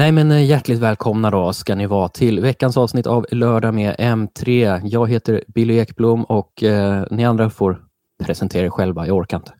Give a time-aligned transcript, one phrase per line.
[0.00, 3.96] Nej, men eh, hjärtligt välkomna då ska ni vara till veckans avsnitt av Lördag med
[3.98, 4.80] M3.
[4.84, 7.80] Jag heter Billy Ekblom och eh, ni andra får
[8.24, 9.06] presentera er själva.
[9.06, 9.52] Jag orkar inte.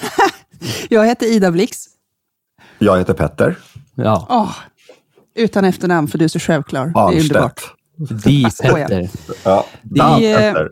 [0.88, 1.76] Jag heter Ida Blix.
[2.78, 3.58] Jag heter Petter.
[3.94, 4.54] Ja, Åh,
[5.34, 6.86] utan efternamn, för du är så självklar.
[6.86, 7.60] Det är underbart.
[8.10, 8.52] Arnstedt.
[8.54, 8.88] skojar.
[8.88, 9.08] Petter.
[9.44, 10.68] Ja, är- Petter.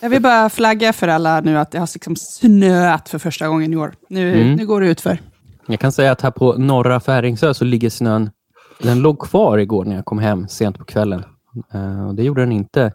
[0.00, 3.72] Jag vill bara flagga för alla nu att det har liksom snöat för första gången
[3.72, 3.94] i år.
[4.08, 4.54] Nu, Mm.
[4.54, 5.18] nu går det ut för.
[5.66, 8.30] Jag kan säga att här på norra Färingsö så ligger snön,
[8.78, 11.24] den låg kvar igår när jag kom hem sent på kvällen.
[11.72, 12.92] Eh, och det gjorde den inte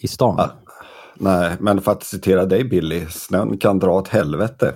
[0.00, 0.34] i stan.
[0.38, 0.50] Ja.
[1.14, 4.74] Nej, men för att citera dig Billy, snön kan dra åt helvete.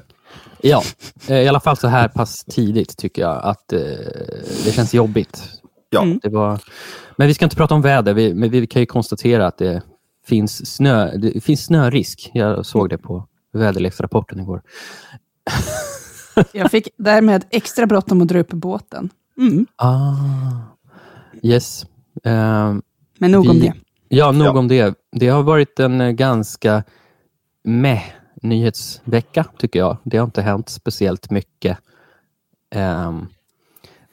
[0.60, 0.82] Ja,
[1.28, 3.80] eh, i alla fall så här pass tidigt tycker jag att eh,
[4.64, 5.42] det känns jobbigt.
[5.90, 6.20] Ja, Mm.
[6.22, 6.60] Det var...
[7.16, 8.14] Men vi ska inte prata om väder.
[8.14, 9.82] Vi, men vi kan ju konstatera att det
[10.26, 12.30] finns, snö, det finns snörisk.
[12.34, 14.62] Jag såg det på väderleksrapporten igår.
[16.52, 19.10] Jag fick därmed extra bråttom att dra upp båten.
[19.38, 19.66] Mm.
[19.76, 20.14] Ah,
[21.42, 21.86] yes.
[22.24, 22.82] Ehm,
[23.18, 23.74] Men nog om Vi- det.
[24.08, 24.58] ja, nog Ja.
[24.58, 24.94] om det.
[25.12, 26.82] Det har varit en eh, ganska
[27.64, 28.02] meh
[28.42, 29.96] nyhetsvecka, tycker jag.
[30.04, 31.78] Det har inte hänt speciellt mycket.
[32.74, 33.26] Ehm,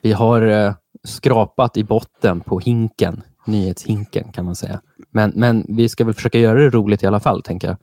[0.02, 4.82] vi har eh, skrapat i botten på hinken, nyhetshinken kan man säga.
[5.12, 7.78] Men, men vi ska väl försöka göra det roligt i alla fall, tänker jag.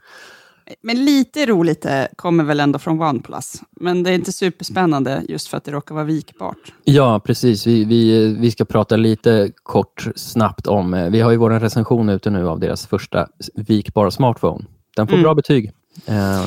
[0.83, 3.63] Men lite roligt kommer väl ändå från OnePlus.
[3.81, 6.73] Men det är inte superspännande just för att det råkar vara vikbart.
[6.85, 7.67] Ja, precis.
[7.67, 10.95] Vi, vi, vi ska prata lite kort, snabbt om...
[10.95, 14.65] eh, Vi har ju vår recension ute nu av deras första vikbara smartphone.
[14.97, 15.23] Den får Mm.
[15.23, 15.73] bra betyg.
[16.07, 16.47] Eh,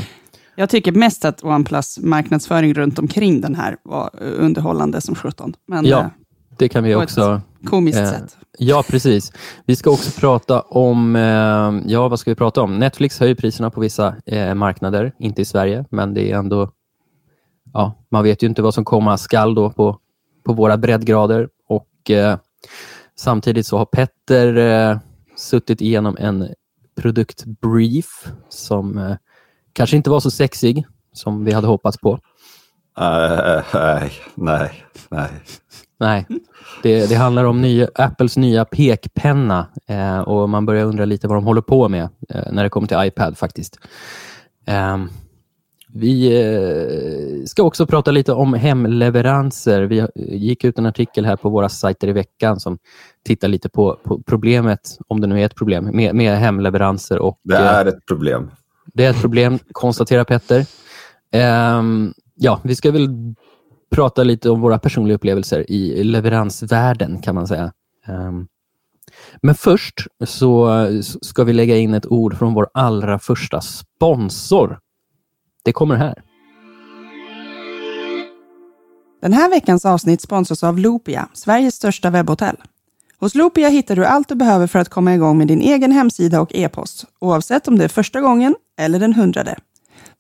[0.55, 5.53] Jag tycker mest att OnePlus marknadsföring runt omkring den här var eh, underhållande som 17.
[5.67, 6.09] Men Ja,
[6.62, 7.42] det kan vi På ett också...
[7.66, 8.38] komiskt Eh, sätt.
[8.58, 9.32] Ja, precis.
[9.66, 11.16] Vi ska också prata om...
[11.16, 12.80] Eh, ja, vad ska vi prata om?
[12.80, 16.71] Netflix höjer priserna på vissa eh, marknader, inte i Sverige, men det är ändå...
[17.73, 20.00] Ja, man vet ju inte vad som komma skall då på,
[20.45, 21.50] på våra breddgrader.
[21.67, 22.38] Och eh,
[23.16, 25.00] samtidigt så har Petter eh,
[25.38, 26.48] suttit igenom en
[27.02, 29.16] produktbrief som eh,
[29.73, 32.20] kanske inte var så sexig som vi hade hoppats på.
[33.00, 35.30] Eh, nej, nej, nej.
[36.02, 36.26] Nej,
[36.84, 41.38] det, det handlar om nya, Apples nya pekpenna eh, och man börjar undra lite vad
[41.38, 43.80] de håller på med eh, när det kommer till iPad faktiskt.
[44.66, 45.10] Ehm,
[45.94, 49.82] vi eh, ska också prata lite om hemleveranser.
[49.82, 52.78] Vi gick ut en artikel här på våra sajter i veckan som
[53.26, 57.20] tittar lite på, på problemet, om det nu är ett problem, med, med hemleveranser.
[57.20, 58.52] Och, Det eh, är ett problem.
[58.94, 60.66] det är ett problem, konstaterar Petter.
[61.32, 63.10] Ehm, ja, vi ska väl
[63.91, 67.73] prata lite om våra personliga upplevelser i leveransvärlden, kan man säga.
[68.07, 68.47] Ehm,
[69.41, 70.87] men först så
[71.21, 74.79] ska vi lägga in ett ord från vår allra första sponsor.
[75.63, 76.23] Det kommer här.
[79.21, 82.58] Den här veckans avsnitt sponsras av Loopia, Sveriges största webbhotell.
[83.19, 86.41] Hos Loopia hittar du allt du behöver för att komma igång med din egen hemsida
[86.41, 89.55] och e-post, oavsett om det är första gången eller den hundrade.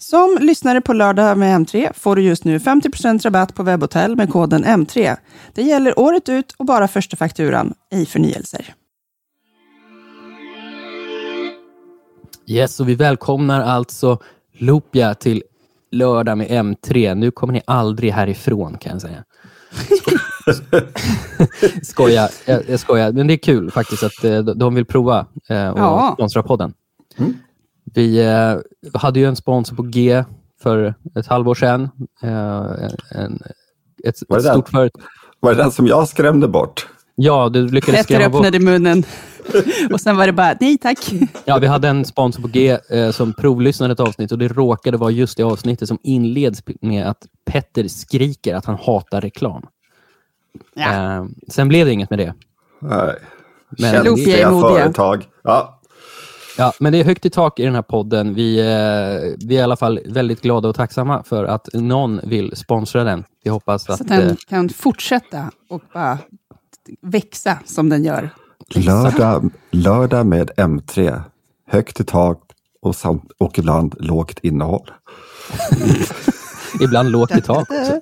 [0.01, 4.29] Som lyssnare på lördag med M3 får du just nu 50% rabatt på webbhotell med
[4.29, 5.15] koden M3.
[5.53, 8.73] Det gäller året ut och bara första fakturan, ej förnyelser.
[12.47, 14.19] Yes, och vi välkomnar alltså
[14.57, 15.43] Loopia till
[15.91, 17.15] lördag med M3.
[17.15, 19.23] Nu kommer ni aldrig härifrån kan jag säga.
[21.83, 23.11] skoja, jag, jag skojar.
[23.11, 26.11] Men det är kul faktiskt att eh, de- vill prova eh, och Ja.
[26.17, 26.73] sponsra podden.
[27.17, 27.33] Mm.
[27.93, 28.55] Vi eh,
[28.93, 30.23] hade ju en sponsor på G
[30.63, 31.89] för ett halvår sedan.
[32.23, 32.65] Eh,
[33.11, 33.39] en,
[34.03, 35.01] ett, Var ett stort företag.
[35.39, 36.87] Var det den som jag skrämde bort?
[37.15, 38.45] Ja, du lyckades Petter skrämma bort.
[38.45, 39.03] öppnade munnen
[39.93, 41.11] och sen var det bara nej tack.
[41.45, 44.97] Ja, vi hade en sponsor på G eh, som provlyssnade ett avsnitt och det råkade
[44.97, 49.65] vara just det avsnittet som inleds med att Petter skriker att han hatar reklam.
[50.73, 51.15] Ja.
[51.17, 52.33] Eh, sen blev det inget med det.
[52.81, 53.15] Nej.
[53.69, 54.69] Men- är Känsliga modiga.
[54.83, 55.25] företag.
[55.43, 55.80] Ja,
[56.57, 58.33] Ja, men det är högt i tak i den här podden.
[58.33, 62.55] Vi, eh, vi är i alla fall väldigt glada och tacksamma för att någon vill
[62.55, 63.23] sponsra den.
[63.43, 64.01] Vi hoppas Så att...
[64.01, 66.17] att den eh, kan fortsätta och bara
[67.01, 68.29] växa som den gör.
[68.75, 71.21] lördag, lördag med M3.
[71.67, 72.41] Högt i tak
[72.81, 74.91] och, samt, och ibland lågt innehåll.
[76.81, 78.01] Ibland lågt i tak också.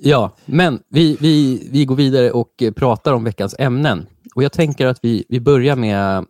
[0.00, 4.06] Ja, men vi, vi, vi går vidare och pratar om veckans ämnen.
[4.34, 6.26] Och Jag tänker att vi, vi börjar med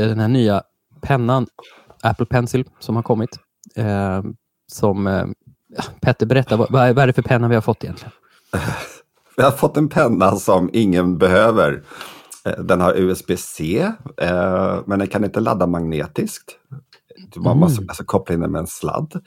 [0.00, 0.62] den här nya
[1.00, 1.46] pennan,
[2.02, 3.30] Apple Pencil, som har kommit.
[3.76, 4.22] Eh,
[4.72, 5.26] som, eh,
[6.00, 8.12] Petter, berätta, vad, vad är det för penna vi har fått egentligen?
[9.36, 11.82] Vi har fått en penna som ingen behöver.
[12.44, 16.52] Eh, Den har USB-C, eh, men den kan inte ladda magnetiskt.
[17.36, 19.20] Man måste alltså koppla in den med en sladd.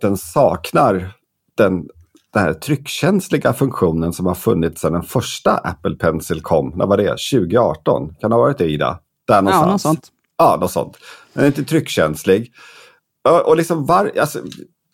[0.00, 1.12] Den saknar
[1.56, 1.88] den
[2.34, 6.72] den här tryckkänsliga funktionen som har funnits sedan den första Apple Pencil kom.
[6.76, 7.16] När var det?
[7.32, 8.14] 2018?
[8.20, 8.98] Kan det ha varit det Ida?
[9.26, 9.62] Där någonstans.
[9.62, 10.12] Ja, något sånt.
[10.36, 10.96] Ja, något sånt.
[11.32, 12.52] Den är inte tryckkänslig.
[13.46, 14.42] Och, liksom var, alltså,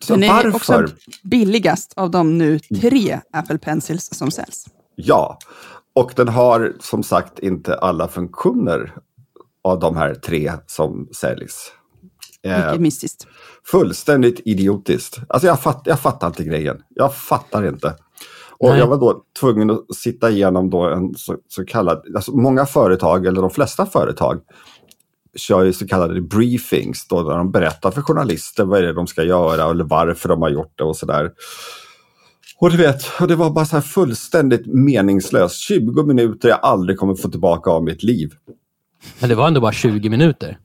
[0.05, 0.55] så Den är varför?
[0.85, 0.87] också
[1.23, 4.67] billigast av de nu tre Apple Pencils som säljs.
[4.94, 5.38] Ja,
[5.94, 8.94] och den har som sagt inte alla funktioner
[9.65, 11.73] av de här tre som säljs.
[12.44, 13.26] Mycket Eh, mystiskt.
[13.67, 15.19] fullständigt idiotiskt.
[15.29, 16.83] Alltså jag, fatt, jag fattar inte grejen.
[16.88, 17.97] Jag fattar inte.
[18.61, 18.79] Och Nej.
[18.79, 23.27] jag var då tvungen att sitta igenom då en så, så kallad, alltså många företag,
[23.27, 24.41] eller de flesta företag,
[25.37, 29.07] kör ju så kallade briefings då där de berättar för journalister vad är det de
[29.07, 31.31] ska göra eller varför de har gjort det och sådär.
[32.61, 35.57] Och du vet, och det var bara så här fullständigt meningslöst.
[35.57, 38.31] 20 minuter jag aldrig kommer få tillbaka av mitt liv.
[39.19, 40.59] Men det var ändå bara 20 minuter.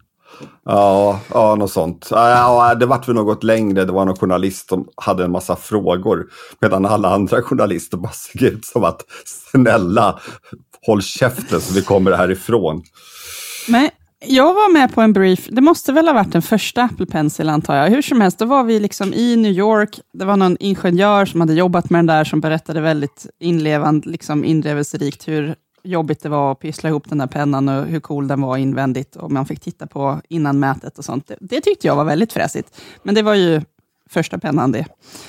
[0.65, 2.07] Ja, ja något sånt.
[2.11, 3.85] Ja, det vart väl något längre.
[3.85, 6.25] Det var någon journalist som hade en massa frågor.
[6.61, 10.19] Medan alla andra journalister bara såg ut som att snälla,
[10.87, 12.83] håll käften så vi kommer härifrån.
[13.67, 13.89] Men
[14.27, 17.49] jag var med på en brief, det måste väl ha varit den första Apple Pencil
[17.49, 17.89] antar jag.
[17.89, 19.99] Hur som helst, då var vi liksom i New York.
[20.13, 24.45] Det var någon ingenjör som hade jobbat med den där som berättade väldigt inlevande, liksom
[24.45, 25.55] inlevelserikt hur
[25.85, 29.15] jobbigt det var att pyssla ihop den där pennan och hur cool den var invändigt
[29.15, 31.27] och man fick titta på innan mätet och sånt.
[31.27, 32.81] Det, det tyckte jag var väldigt fräsigt.
[33.03, 33.61] Men det var ju
[34.09, 34.85] första pennan det.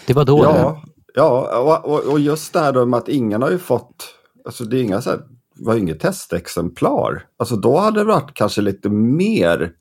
[0.07, 0.43] Det var då.
[0.43, 0.49] det.
[0.49, 0.83] Ja,
[1.15, 4.05] ja och, och, och just det här då med att ingen har ju fått,
[4.45, 5.19] alltså det är inga så här,
[5.55, 7.23] det var inget testexemplar.
[7.39, 9.73] Alltså då hade det varit kanske lite mer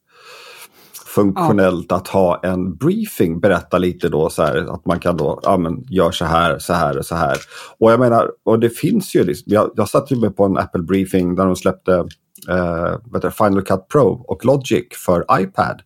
[1.15, 5.57] funktionellt att ha en briefing, berätta lite då så här att man kan då, ja
[5.57, 7.37] men gör så här, så här och så här.
[7.79, 10.57] Och jag menar, och det finns ju, liksom, jag, jag satt ju med på en
[10.57, 12.05] Apple briefing där de släppte
[12.49, 15.81] eh, Final Cut Pro och Logic för iPad.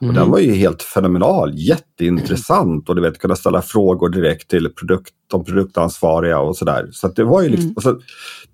[0.00, 4.68] Och den var ju helt fenomenal, jätteintressant och du vet kunna ställa frågor direkt till
[4.68, 6.88] produkt, de produktansvariga och sådär.
[6.92, 8.00] Så att det var ju liksom, och så,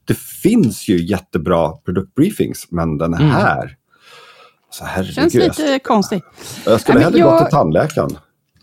[0.04, 3.76] det finns ju jättebra produktbriefings men den här,
[4.72, 5.14] så herregud.
[5.14, 6.22] Känns lite konstigt.
[6.66, 8.10] Jag skulle Nej, hellre jag- gå till tandläkaren.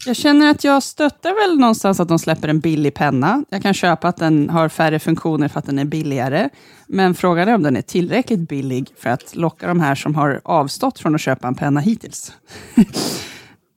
[0.05, 3.43] Jag känner att jag stöttar väl någonstans att de släpper en billig penna.
[3.49, 6.49] Jag kan köpa att den har färre funktioner för att den är billigare.
[6.87, 10.41] Men frågan är om den är tillräckligt billig för att locka de här som har
[10.43, 12.31] avstått från att köpa en penna hittills.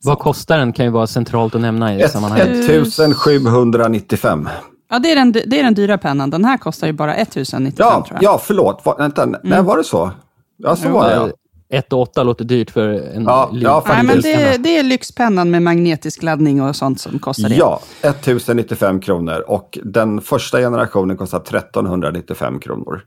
[0.05, 2.49] Vad kostar den kan ju vara centralt att nämna i det Ett- sammanhanget.
[2.70, 4.49] 1795.
[4.90, 6.31] Ja, det är, den, det är den dyra pennan.
[6.31, 8.23] Den här kostar ju bara 1095 Ja, tror jag.
[8.34, 8.81] ja förlåt.
[8.84, 10.11] Va, vänta, nej var det så?
[10.56, 10.93] Ja, så Jo.
[10.94, 11.31] var det ja.
[11.73, 15.63] 1 8 låter dyrt för en Ja, ja, Nej, men det, det är lyxpennan med
[15.63, 17.55] magnetisk laddning och sånt som kostar det.
[17.55, 23.01] Ja, 1095 kronor och den första generationen kostar 1395 kronor.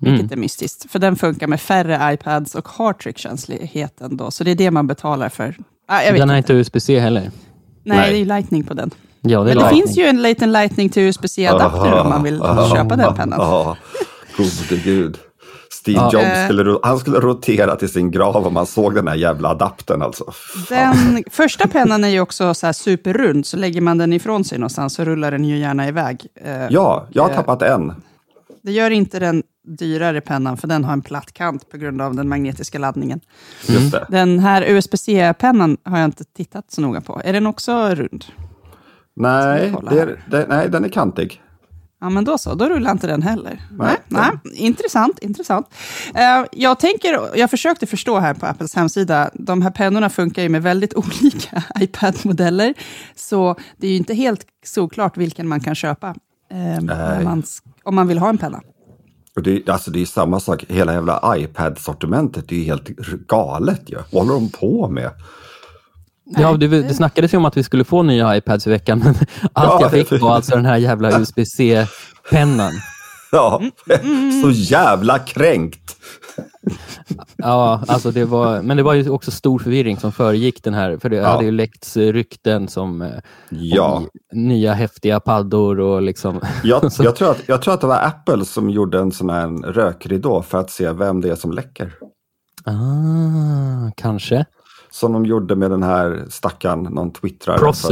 [0.00, 0.90] Vilket är mystiskt.
[0.90, 4.30] För den funkar med färre iPads och har tryckkänsligheten då.
[4.30, 5.56] Så det är det man betalar för.
[5.88, 6.52] Ah, jag vet Den har inte.
[6.52, 7.20] USB-C heller.
[7.20, 7.30] Nej,
[7.98, 8.10] Nej.
[8.10, 8.90] det är ju Lightning på den.
[9.20, 9.82] Ja, det är Men det Lightning.
[9.82, 12.38] finns ju en liten Lightning till USB-C-adapter om man vill
[12.74, 13.38] köpa den pennan.
[13.40, 13.76] Ja,
[14.36, 15.18] gode gud.
[15.70, 16.10] Steve Ja.
[16.12, 16.44] Jobs Eh.
[16.44, 20.24] skulle, han skulle rotera till sin grav om man såg den här jävla adaptern alltså.
[20.68, 24.58] Den första pennan är ju också så här superrund, så lägger man den ifrån sig
[24.58, 26.26] någonstans så rullar den ju gärna iväg.
[26.44, 27.36] Eh, Ja, jag har Eh.
[27.36, 27.92] tappat en.
[28.62, 29.42] Det gör inte den
[29.78, 33.20] dyrare pennan, för den har en platt kant på grund av den magnetiska laddningen.
[33.66, 34.06] Just det.
[34.08, 37.20] Den här USB-C-pennan har jag inte tittat så noga på.
[37.24, 38.24] Är den också rund?
[39.16, 41.42] Nej, är, det, nej, den är kantig.
[42.00, 42.54] Ja, men då så.
[42.54, 43.62] Då rullar inte den heller.
[43.70, 44.54] Nej, Nej, nej.
[44.54, 45.66] Intressant, intressant.
[46.14, 50.48] Eh, jag, tänker, jag försökte förstå här på Apples hemsida, de här pennorna funkar ju
[50.48, 52.74] med väldigt olika iPad-modeller,
[53.14, 56.14] så det är ju inte helt såklart vilken man kan köpa
[56.50, 57.42] när man,
[57.82, 58.60] om man vill ha en penna.
[59.36, 62.88] Och det, alltså det är samma sak, hela jävla iPad-sortimentet är ju helt
[63.28, 63.96] galet ju.
[63.96, 65.10] Vad håller de på med?
[66.36, 69.14] Ja, det, det snackades ju om att vi skulle få nya iPads i veckan, men
[69.52, 69.90] allt Ja.
[69.92, 72.72] jag fick var alltså den här jävla USB-C-pennan.
[73.32, 73.62] Ja,
[74.42, 75.96] så jävla kränkt.
[77.36, 80.96] Ja, alltså det var, men det var ju också stor förvirring som föregick den här,
[80.98, 81.28] för det Ja.
[81.28, 83.08] hade ju läckts rykten som eh,
[83.50, 86.40] Ja, nya häftiga paddor och liksom...
[86.62, 89.72] jag, jag, tror att, jag tror att det var Apple som gjorde en sån här
[89.72, 91.92] rökridå för att se vem det är som läcker.
[92.64, 94.44] Ah, kanske.
[94.90, 97.58] Som de gjorde med den här stackaren, någon twittrare.
[97.58, 97.88] Prosser.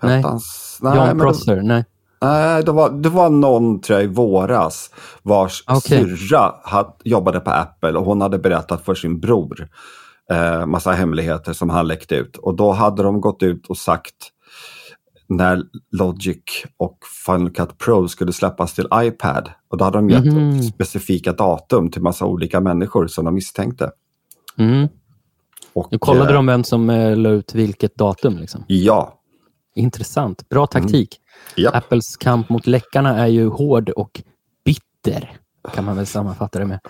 [0.00, 0.22] För- Nej.
[0.22, 1.84] hans- nej, John Prosser, nej.
[2.22, 4.90] Nej, det var, det var någon tror jag, i våras
[5.22, 6.16] vars Okej.
[6.18, 9.68] syrra had, jobbade på Apple och hon hade berättat för sin bror
[10.30, 12.36] eh, massa hemligheter som han läckte ut.
[12.36, 14.14] Och då hade de gått ut och sagt
[15.28, 15.62] när
[15.92, 16.36] Logic
[16.76, 19.50] och Final Cut Pro skulle släppas till iPad.
[19.70, 20.62] Och då hade de gett Mhm.
[20.62, 23.90] specifika datum till massa olika människor som de misstänkte.
[24.58, 24.88] Mm.
[25.72, 28.38] Och, Nu kollade eh, de vem som eh, la ut vilket datum.
[28.38, 28.64] Liksom.
[28.66, 29.20] Ja,
[29.74, 30.48] Intressant.
[30.48, 31.20] Bra taktik.
[31.56, 31.74] Japp.
[31.74, 34.22] Apples kamp mot läckarna är ju hård och
[34.64, 35.36] bitter,
[35.74, 36.80] kan man väl sammanfatta det med.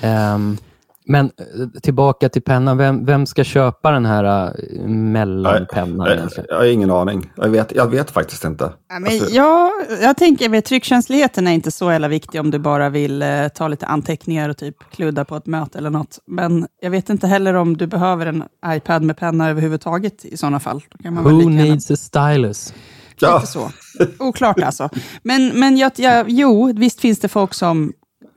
[0.00, 0.58] Ehm,
[1.06, 2.76] men eh, tillbaka till pennan.
[2.76, 6.46] Vem, vem ska köpa den här uh, mellanpennan Jag, egentligen?
[6.50, 7.30] jag har ingen aning.
[7.36, 8.72] Jag vet, jag vet faktiskt inte.
[8.88, 9.70] Ja, men Alltså- jag,
[10.02, 13.68] jag tänker att tryckkänsligheten är inte så jävla viktig om du bara vill eh, ta
[13.68, 16.18] lite anteckningar och typ kludda på ett möte eller något.
[16.26, 20.60] Men jag vet inte heller om du behöver en iPad med penna överhuvudtaget i sådana
[20.60, 20.82] fall.
[20.90, 22.74] Då kan man väl Who needs a stylus?
[23.20, 23.70] Ja, Lite så.
[24.18, 24.88] Oklart alltså.
[25.22, 27.92] Men, men jag, jag, jo, visst finns det folk som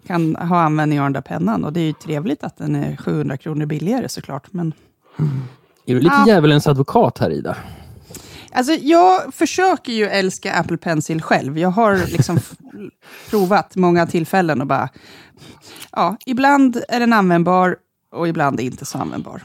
[0.07, 1.63] kan ha användning av den där pennan.
[1.65, 4.53] Och det är ju trevligt att den är 700 kronor billigare såklart.
[4.53, 4.73] Men
[5.85, 6.27] Är du lite Ja.
[6.27, 7.55] djävulens advokat här, Ida?
[8.51, 11.57] Alltså, jag försöker ju älska Apple Pencil själv.
[11.59, 12.39] Jag har liksom
[13.29, 14.89] provat många tillfällen och bara...
[15.91, 17.75] Ja, ibland är den användbar
[18.11, 19.41] och ibland inte så användbar.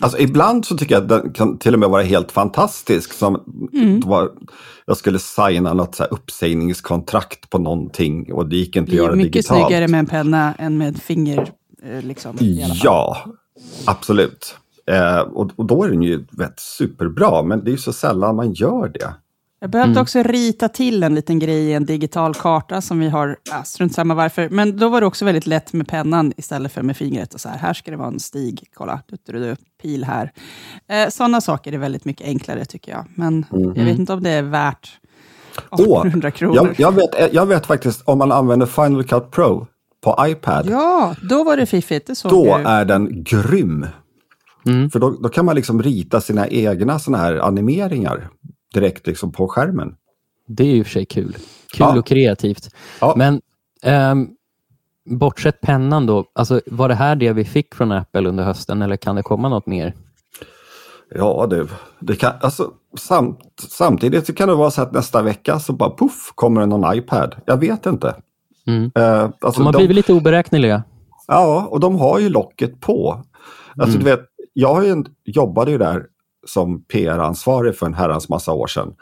[0.00, 3.12] Alltså ibland så tycker jag att den kan till och med vara helt fantastisk.
[3.12, 3.40] Som
[3.72, 4.00] Mm.
[4.00, 4.30] var,
[4.86, 8.96] jag skulle signa något så här uppsägningskontrakt på någonting och det gick inte att det
[8.96, 9.66] är göra mycket digitalt.
[9.66, 11.52] snyggare med en penna än med ett finger.
[11.84, 12.36] eh, Liksom.
[12.82, 13.24] Ja,
[13.86, 14.56] absolut.
[14.86, 18.36] Eh, och, och då är den ju vet, superbra, men det är ju så sällan
[18.36, 19.14] man gör det.
[19.62, 20.02] Jag behövde Mm.
[20.02, 23.94] också rita till en liten grej i en digital karta som vi har, ja, strunt
[23.94, 24.48] samma varför.
[24.48, 27.34] Men då var det också väldigt lätt med pennan istället för med fingret.
[27.34, 30.32] Och så här, här ska det vara en stig, kolla, du, du, du, pil här.
[30.88, 33.04] Eh, Sådana saker är väldigt mycket enklare tycker jag.
[33.14, 34.98] Men jag vet inte om det är värt
[35.70, 35.86] Mhm.
[35.88, 36.56] Åh, 800 kronor.
[36.56, 39.66] jag, jag, vet, jag vet faktiskt om man använder Final Cut Pro
[40.04, 42.06] på iPad, Ja, då var det fiffigt.
[42.06, 42.60] Det såg då jag.
[42.64, 43.86] är den grym.
[44.66, 44.90] Mm.
[44.90, 48.28] För då, då kan man liksom rita sina egna såna här animeringar
[48.74, 49.94] direkt liksom på skärmen.
[50.46, 51.32] Det är ju för sig kul.
[51.32, 51.40] Kul
[51.78, 51.98] Ja.
[51.98, 52.74] och kreativt.
[53.00, 53.14] Ja.
[53.16, 53.40] Men
[53.82, 54.28] ehm,
[55.10, 58.96] bortsett pennan då, alltså, var det här det vi fick från Apple under hösten eller
[58.96, 59.94] kan det komma något mer?
[61.14, 61.66] Ja, det,
[62.00, 65.96] det kan, alltså, samt, samtidigt så kan det vara så att nästa vecka så bara
[65.96, 67.34] puff kommer det någon iPad.
[67.46, 68.14] Jag vet inte.
[68.66, 68.90] Mm.
[68.94, 70.82] Eh, alltså, De har de, blivit lite oberäkneliga.
[71.26, 73.22] Ja, och de har ju locket på.
[73.76, 74.04] Alltså, Mm.
[74.04, 74.20] du vet,
[74.52, 76.06] jag har ju jobbade ju där
[76.46, 78.94] som PR-ansvarig för en herrans massa år sedan.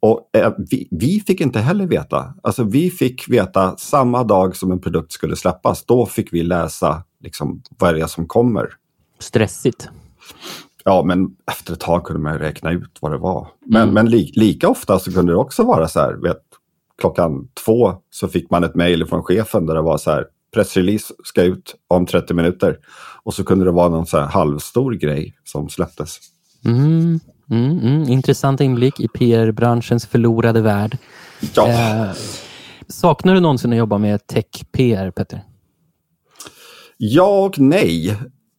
[0.00, 2.34] Och eh, vi, vi fick inte heller veta.
[2.42, 5.84] Alltså vi fick veta samma dag som en produkt skulle släppas.
[5.84, 8.68] Då fick vi läsa liksom, vad det är som kommer.
[9.18, 9.88] Stressigt.
[10.84, 13.48] Ja, men efter ett tag kunde man räkna ut vad det var.
[13.66, 13.94] Men, Mm.
[13.94, 16.42] men li, lika ofta så kunde det också vara så här, vet,
[17.00, 21.14] klockan två så fick man ett mejl från chefen där det var så här, pressrelease
[21.24, 22.78] ska ut om 30 minuter.
[23.22, 26.18] Och så kunde det vara någon så halvstor grej som släpptes.
[26.64, 28.02] Mm, mm, mm.
[28.08, 30.98] Intressant inblick i PR-branschens förlorade värld.
[31.54, 32.10] Ja, Eh,
[32.88, 35.40] saknar du någonsin att jobba med tech-PR, Petter?
[36.96, 38.10] ja och nej.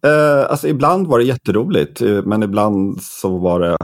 [0.06, 3.78] Eh, alltså ibland var det jätteroligt, eh, men ibland så var det...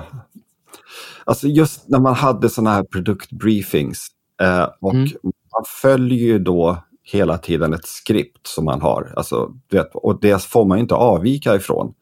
[1.26, 4.08] Alltså just när man hade sådana här produktbriefings
[4.42, 5.10] eh, och Mm.
[5.24, 9.14] man följer ju då hela tiden ett skript som man har.
[9.18, 11.94] Alltså, du vet, och det får man ju inte avvika ifrån.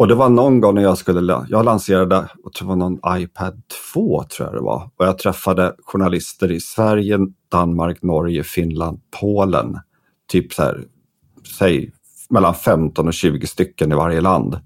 [0.00, 2.14] Och det var någon gång när jag skulle, jag lanserade,
[2.44, 3.62] jag tror det var någon iPad
[3.94, 4.90] 2 tror jag det var.
[4.96, 7.18] Och jag träffade journalister i Sverige,
[7.52, 9.78] Danmark, Norge, Finland, Polen.
[10.28, 10.84] Typ så här,
[11.58, 11.92] säg
[12.30, 14.60] mellan 15 och 20 stycken i varje land.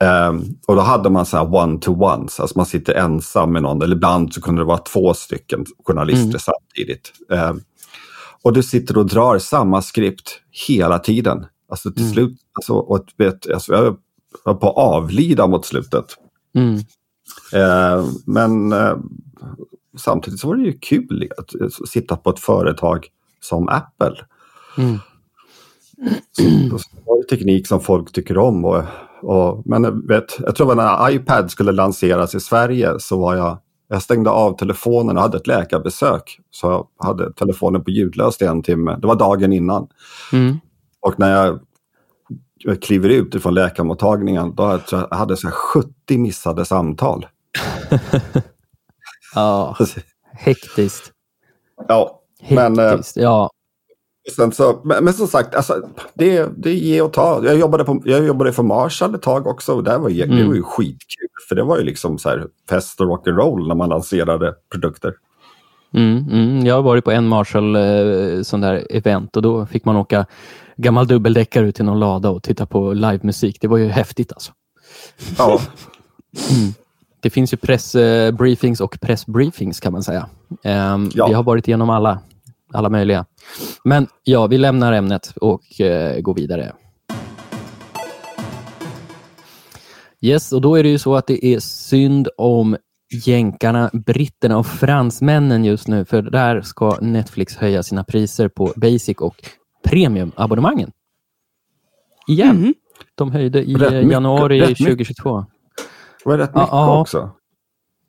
[0.00, 3.96] Ehm, och då hade man så här one-to-ones, alltså man sitter ensam med någon, eller
[3.96, 6.38] ibland så kunde det vara två stycken journalister Mm.
[6.38, 7.12] samtidigt.
[7.32, 7.60] Ehm,
[8.42, 11.46] och du sitter och drar samma skript hela tiden.
[11.68, 12.12] Alltså till Mm.
[12.14, 13.96] slut, alltså, och vet, alltså, jag
[14.44, 16.04] på att avlida mot slutet.
[16.54, 16.76] Mm.
[17.52, 18.96] Eh, men eh,
[19.98, 23.06] samtidigt så var det ju kul att eh, sitta på ett företag
[23.40, 24.16] som Apple.
[24.78, 24.98] Mm.
[26.32, 28.64] Så var det teknik som folk tycker om.
[28.64, 28.84] Och,
[29.22, 33.36] och, men eh, vet, jag tror att när iPad skulle lanseras i Sverige så var
[33.36, 33.58] jag
[33.92, 36.40] jag stängde av telefonen och hade ett läkarbesök.
[36.50, 36.66] Så
[36.98, 38.98] jag hade telefonen på ljudlöst i en timme.
[39.00, 39.86] Det var dagen innan.
[40.32, 40.56] Mm.
[41.00, 41.60] Och när jag
[42.80, 47.26] kliver ut ifrån läkarmottagningen, då hade jag, jag hade så här 70 missade samtal.
[49.34, 49.76] Ja,
[50.32, 51.12] hektiskt.
[51.88, 53.50] Ja, men, eh, Hektiskt, ja.
[54.36, 57.44] sen så, men, men som sagt, alltså, det, det är ge och ta.
[57.44, 60.32] Jag jobbade, på, jag jobbade för Marshall ett tag också och där var, ju- det
[60.32, 60.48] Mm.
[60.48, 61.28] var ju skitkul.
[61.48, 65.14] För det var ju liksom så här fest och rock'n'roll när man lanserade produkter.
[65.94, 66.66] Mm, mm.
[66.66, 70.26] Jag har varit på en Marshall eh, sån där event och då fick man åka
[70.82, 73.58] gammal dubbeldäckare ut till någon lada och titta på livemusik.
[73.60, 74.52] Det var ju häftigt alltså.
[75.38, 75.60] Ja,
[77.20, 80.28] Det finns ju pressbriefings och pressbriefings kan man säga.
[80.64, 81.26] Ehm, Ja.
[81.26, 82.18] Vi har varit igenom alla,
[82.72, 83.24] alla möjliga.
[83.84, 86.72] Men ja, vi lämnar ämnet och eh, går vidare.
[90.20, 92.76] Yes, och då är det ju så att det är synd om
[93.26, 99.16] jänkarna, britterna och fransmännen just nu, för där ska Netflix höja sina priser på basic
[99.18, 99.36] och
[99.84, 100.92] premiumabonnemangen.
[102.28, 102.56] Igen.
[102.56, 102.74] Mhm.
[103.14, 104.86] De höjde i Rätt januari rätt mycket.
[104.86, 105.44] 2022.
[106.24, 107.00] Det var rätt Ja, mycket ja.
[107.00, 107.30] också.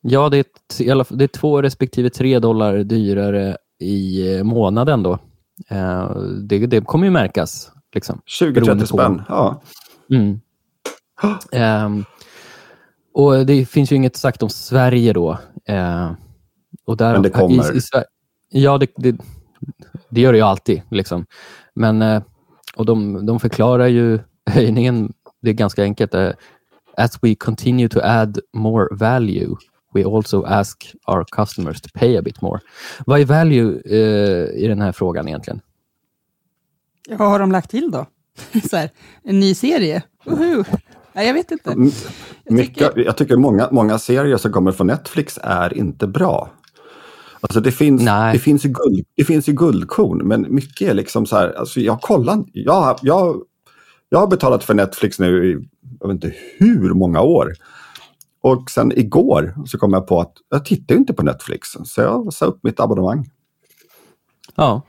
[0.02, 5.14] Ja, det är, det är två respektive tre dollar dyrare i eh, månaden då.
[5.70, 7.72] Eh, det, det kommer ju märkas.
[7.96, 8.22] Liksom.
[8.42, 9.22] 20-30 Beroende på- spänn.
[9.30, 9.62] Ja.
[10.12, 10.40] Mm.
[11.52, 12.06] Ehm,
[13.14, 15.38] och det finns ju inget sagt om Sverige då.
[15.66, 16.12] Eh,
[16.86, 17.76] och där, Men det kommer.
[17.76, 17.82] I, i,
[18.64, 19.16] ja, det, det,
[20.10, 20.82] det gör det ju alltid.
[20.92, 21.26] Liksom.
[21.76, 22.22] Men, eh,
[22.76, 26.14] och de, de förklarar ju höjningen, det är ganska enkelt.
[26.14, 26.30] Eh,
[26.98, 29.56] As we continue to add more value,
[29.94, 32.60] we also ask our customers to pay a bit more.
[33.06, 35.62] Vad är value eh, i den här frågan egentligen?
[37.10, 38.06] Ja, Vad har de lagt till då?
[38.70, 38.90] Så här,
[39.24, 40.04] en ny serie?
[40.26, 40.64] Woho!
[41.14, 41.72] Nej, jag vet inte.
[41.72, 41.92] Mm,
[42.44, 46.52] Jag Mycket, tycker, jag tycker många, många serier som kommer från Netflix är inte bra.
[47.44, 48.34] Alltså det finns, Nej.
[48.34, 51.80] det finns, ju, guld, det finns ju guldkorn, men mycket är liksom så här, alltså
[51.80, 53.42] jag kollar, jag, jag,
[54.10, 55.52] jag har betalat för Netflix nu i,
[56.00, 57.54] jag vet inte hur många år.
[58.42, 62.02] Och sen igår så kom jag på att jag tittar ju inte på Netflix, så
[62.02, 63.30] jag sa upp mitt abonnemang.
[64.56, 64.82] Ja,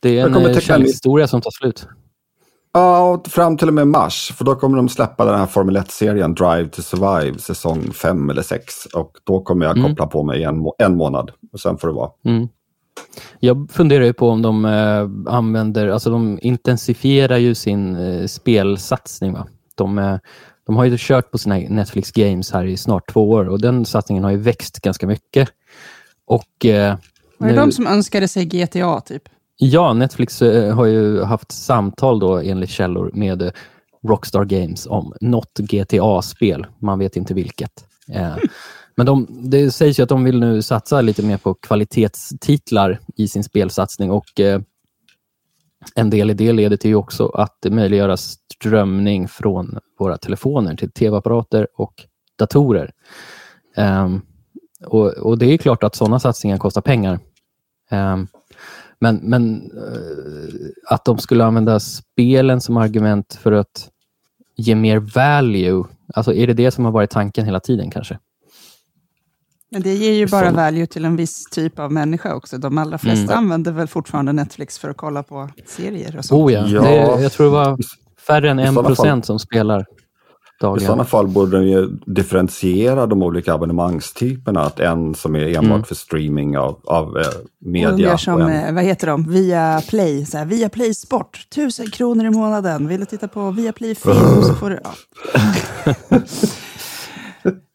[0.00, 1.88] det är en eh, kärlekshistoria som tar slut.
[2.76, 5.76] Ja, och fram till och med mars, för då kommer de släppa den här Formel
[5.76, 8.86] 1-serien Drive to Survive, säsong 5 eller 6.
[8.86, 9.90] Och då kommer jag Mm.
[9.90, 12.10] koppla på mig en, må- en månad, och sen får det vara.
[12.24, 12.48] Mm.
[13.40, 19.32] Jag funderar ju på om de eh, använder, alltså de intensifierar ju sin eh, spelsatsning.
[19.32, 19.46] Va?
[19.74, 20.16] De, eh,
[20.66, 23.84] de har ju kört på sina Netflix Games här i snart två år och den
[23.84, 25.48] satsningen har ju växt ganska mycket.
[26.26, 26.96] Och eh,
[27.38, 29.22] var det nu- de som önskade sig GTA, typ?
[29.56, 33.50] Ja, Netflix eh, har ju haft samtal då enligt källor med eh,
[34.08, 36.66] Rockstar Games om något GTA-spel.
[36.78, 37.86] Man vet inte vilket.
[38.12, 38.36] Eh,
[38.96, 43.28] men de, det sägs ju att de vill nu satsa lite mer på kvalitetstitlar i
[43.28, 44.40] sin spelsatsning och
[45.94, 50.90] en del i det leder till ju också att möjliggöra strömning från våra telefoner till
[50.90, 51.94] tv-apparater och
[52.38, 52.92] datorer.
[53.76, 54.20] Ehm,
[54.86, 57.18] och, och det är klart att sådana satsningar kostar pengar.
[57.90, 58.26] Ehm,
[58.98, 60.54] men men eh,
[60.94, 63.88] att de skulle använda spelen som argument för att
[64.56, 68.18] ge mer value, alltså är det det som har varit tanken hela tiden kanske?
[69.70, 72.58] Men det ger ju bara value till en viss typ av människa också.
[72.58, 73.38] De allra flesta Mm.
[73.44, 76.42] använder väl fortfarande Netflix för att kolla på serier och sånt.
[76.42, 76.82] Oh ja, Ja.
[76.82, 77.78] Det, jag tror det var
[78.26, 79.86] färre än en procent som spelar
[80.60, 80.86] I dagligen.
[80.86, 84.60] sådana fall borde de ju differentiera de olika abonnemangstyperna.
[84.60, 85.84] Att en som är enbart Mm.
[85.84, 87.98] för streaming av, av eh, Och media.
[88.08, 91.46] gör som, och en, eh, vad heter de, Via Play, så här, Via Play Sport,
[91.54, 92.88] tusen kronor i månaden.
[92.88, 94.80] Vill du titta på Via Play Film så får du...
[94.84, 94.94] Ja.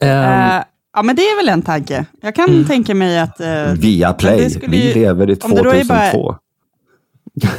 [0.04, 0.64] Eh,
[0.94, 2.06] ja, men det är väl en tanke.
[2.22, 2.66] Jag kan Mm.
[2.66, 5.84] tänka mig att eh, Via Play, skulle vi ju- lever i om det då är
[5.84, 6.36] 2002.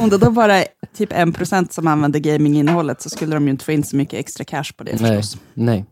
[0.00, 0.64] om det då bara är
[0.96, 4.18] typ en procent som använder gaminginnehållet så skulle de ju inte få in så mycket
[4.20, 5.40] extra cash på det nej, förstås.
[5.54, 5.84] nej.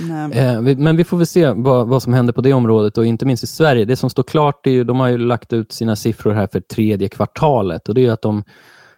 [0.00, 2.52] Men, eh, Eh, vi- men vi får väl se vad, vad som händer på det
[2.52, 3.84] området och inte minst i Sverige.
[3.84, 6.60] Det som står klart är ju, de har ju lagt ut sina siffror här för
[6.60, 8.44] tredje kvartalet och det är att de,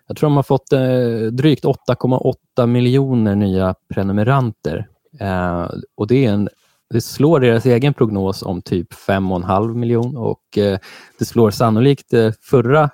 [0.06, 4.86] jag tror de har fått eh, drygt 8,8 miljoner nya prenumeranter.
[5.20, 5.66] Eh,
[5.96, 6.48] och det, en,
[6.94, 10.78] det slår deras egen prognos om typ 5,5 miljon och eh,
[11.18, 12.90] det slår sannolikt eh, förra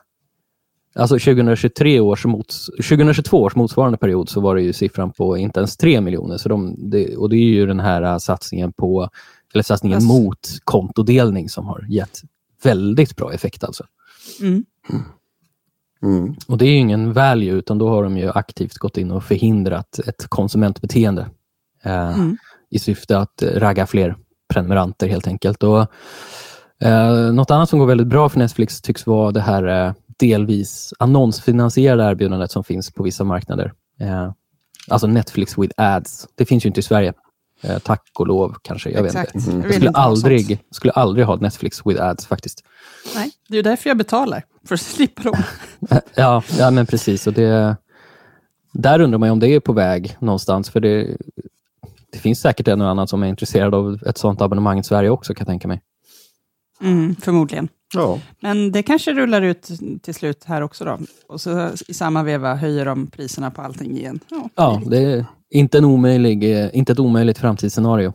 [0.94, 5.61] Alltså 2023 års mots, 2022 års motsvarande period så var det ju siffran på inte
[5.61, 6.37] ens 3 miljoner.
[6.37, 9.09] Så de, det, och det är ju den här äh, satsningen på,
[9.54, 10.09] eller satsningen Yes.
[10.09, 12.20] mot kontodelning som har gett
[12.62, 13.64] väldigt bra effekt.
[13.64, 13.85] Alltså.
[14.40, 14.64] mm.
[16.02, 16.35] Mm.
[16.48, 19.24] Och det är ju ingen value, utan då har de ju aktivt gått in och
[19.24, 21.26] förhindrat ett konsumentbeteende
[21.83, 22.37] eh, Mm.
[22.70, 24.16] i syfte att ragga fler
[24.48, 25.62] prenumeranter helt enkelt.
[25.62, 25.87] Och,
[26.80, 30.92] eh, något annat som går väldigt bra för Netflix tycks vara det här eh, delvis
[30.98, 33.72] annonsfinansierade erbjudandet som finns på vissa marknader.
[34.00, 34.32] Eh,
[34.88, 36.28] alltså Netflix with ads.
[36.34, 37.12] Det finns ju inte i Sverige.
[37.62, 38.90] Eh, tack och lov kanske.
[38.90, 39.34] Jag Exakt.
[39.37, 39.50] vet inte.
[39.50, 42.64] Jag Jag skulle aldrig, skulle aldrig ha Netflix with ads faktiskt.
[43.14, 45.42] Nej, det är ju därför jag betalar, för att slippa dem.
[45.90, 47.26] Eh, Ja, ja men precis.
[47.26, 47.76] Och det,
[48.72, 50.70] där undrar man ju om det är på väg någonstans.
[50.70, 51.16] För det,
[52.12, 55.10] det finns säkert en och annan som är intresserad av ett sånt abonnemang i Sverige
[55.10, 55.80] också kan jag tänka mig.
[56.85, 57.68] Mm, förmodligen.
[57.94, 58.20] Ja.
[58.40, 59.70] Men det kanske rullar ut
[60.03, 60.99] till slut här också då.
[61.29, 64.20] Och så i samma veva höjer de priserna på allting igen.
[64.31, 68.12] Ja, Ja, det är inte, en omöjlig, eh, inte ett omöjligt framtidsscenario.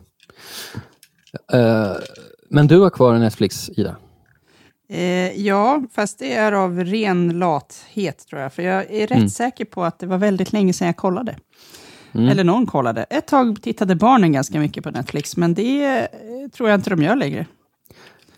[1.52, 1.92] Eh,
[2.50, 3.96] Men du har kvar Netflix, Ida?
[4.88, 8.52] Eh, ja, fast det är av ren lathet tror jag.
[8.52, 9.28] För jag är rätt Mm.
[9.28, 11.36] säker på att det var väldigt länge sedan jag kollade.
[12.12, 12.28] Mm.
[12.28, 13.02] Eller någon kollade.
[13.02, 16.08] Ett tag tittade barnen ganska mycket på Netflix, men det
[16.52, 17.46] tror jag inte de gör längre.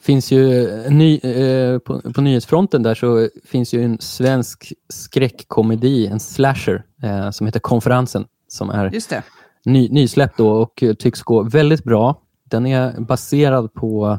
[0.03, 6.07] Finns ju en ny, eh, på, på nyhetsfronten där så finns ju en svensk skräckkomedi,
[6.07, 9.23] en slasher, eh, som heter Konferensen, som är Just det.
[9.65, 12.21] ny, nysläppt då och eh, tycks gå väldigt bra.
[12.45, 14.19] Den är baserad på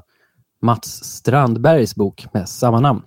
[0.61, 3.01] Mats Strandbergs bok med samma namn,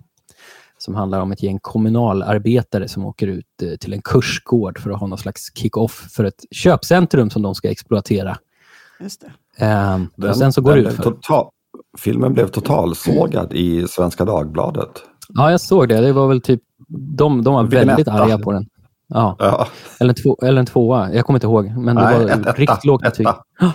[0.77, 4.99] som handlar om ett gäng kommunalarbetare som åker ut eh, till en kursgård för att
[4.99, 8.37] ha någon slags kick-off för ett köpcentrum som de ska exploatera.
[8.99, 9.65] Just det.
[9.65, 11.11] Eh, Den, och sen så går det den ut blev för.
[11.11, 11.49] total,
[11.97, 14.89] Filmen blev totalsågad i Svenska Dagbladet.
[15.29, 16.01] Ja, jag såg det.
[16.01, 16.61] Det var väl typ,
[17.17, 18.11] de, de var väldigt etta.
[18.11, 18.65] arga på den.
[19.07, 19.67] Ja, Ja,
[19.99, 21.13] eller, en två, eller en tvåa.
[21.13, 23.27] Jag kommer inte ihåg, men det nej, var ett, etta, riktigt lågt betyg.
[23.27, 23.43] etta.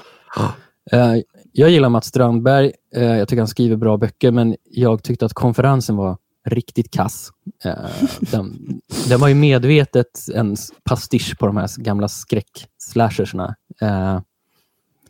[0.92, 1.14] Eh,
[1.52, 2.72] jag gillar Mats Strandberg.
[2.96, 6.16] Eh, jag tycker han skriver bra böcker, men jag tyckte att konferensen var
[6.48, 7.28] riktigt kass.
[7.64, 7.72] Eh,
[8.20, 8.56] den,
[9.08, 13.54] den var ju medvetet en pastisch på de här gamla skräck-slashersna.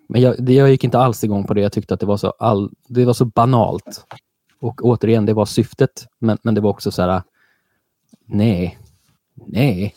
[0.08, 1.60] Men jag, jag gick inte alls igång på det.
[1.60, 4.06] Jag tyckte att det var så, all, det var så banalt.
[4.60, 7.22] Och återigen, det var syftet, men, men det var också så här,
[8.26, 8.78] nej,
[9.46, 9.94] nej.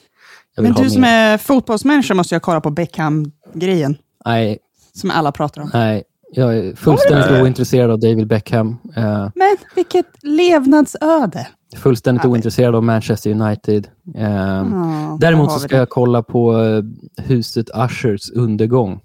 [0.58, 1.10] Men du som mer.
[1.10, 3.98] är fotbollsmänniska måste jag kolla på Beckham-grejen.
[4.26, 4.58] Nej,
[4.94, 5.70] Som alla pratar om.
[5.74, 7.42] Nej, jag är fullständigt Nej.
[7.42, 8.78] ointresserad av David Beckham.
[8.96, 11.48] Eh, Men vilket levnadsöde!
[11.78, 12.32] fullständigt Nej.
[12.32, 13.88] ointresserad av Manchester United.
[14.16, 16.84] Eh, Ja, däremot så ska jag kolla på eh,
[17.24, 19.02] huset Ushers undergång.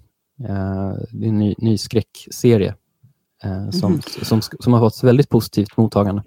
[0.49, 2.75] Eh, det är en ny, ny skräckserie
[3.43, 4.01] eh, som, Mhm.
[4.21, 6.23] som, som har fått väldigt positivt mottagande.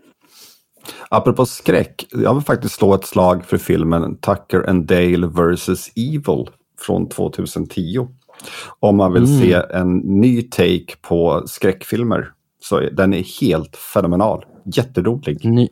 [1.09, 5.89] Apropå skräck, jag vill faktiskt slå ett slag för filmen Tucker and Dale vs.
[5.97, 6.47] Evil
[6.81, 8.09] från 2010.
[8.81, 9.41] Om man vill Mm.
[9.41, 12.31] se en ny take på skräckfilmer.
[12.61, 14.45] Så den är helt fenomenal.
[14.75, 15.45] Jätterolig.
[15.45, 15.69] Ny,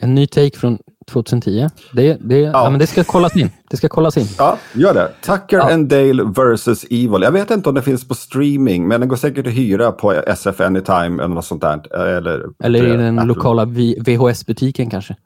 [0.00, 1.68] en ny take från 2010.
[1.92, 2.70] Det, det, ja.
[2.70, 3.50] men det ska kollas in.
[3.70, 4.26] Det ska kollas in.
[4.38, 5.08] Ja, gör det.
[5.20, 5.72] Tucker Ja.
[5.72, 6.84] and Dale vs.
[6.90, 7.22] Evil.
[7.22, 10.12] Jag vet inte om det finns på streaming, men den går säkert att hyra på
[10.12, 11.96] SF Anytime eller något sånt där.
[12.16, 13.28] Eller, Eller i den Apple.
[13.28, 13.64] lokala
[13.98, 15.16] VHS-butiken kanske.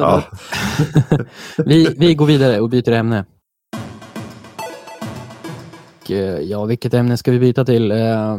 [0.00, 0.22] Ja.
[1.64, 3.24] Vi, vi går vidare och byter ämne.
[6.02, 7.90] Och, eh, Ja, vilket ämne ska vi byta till?
[7.90, 8.34] Eh,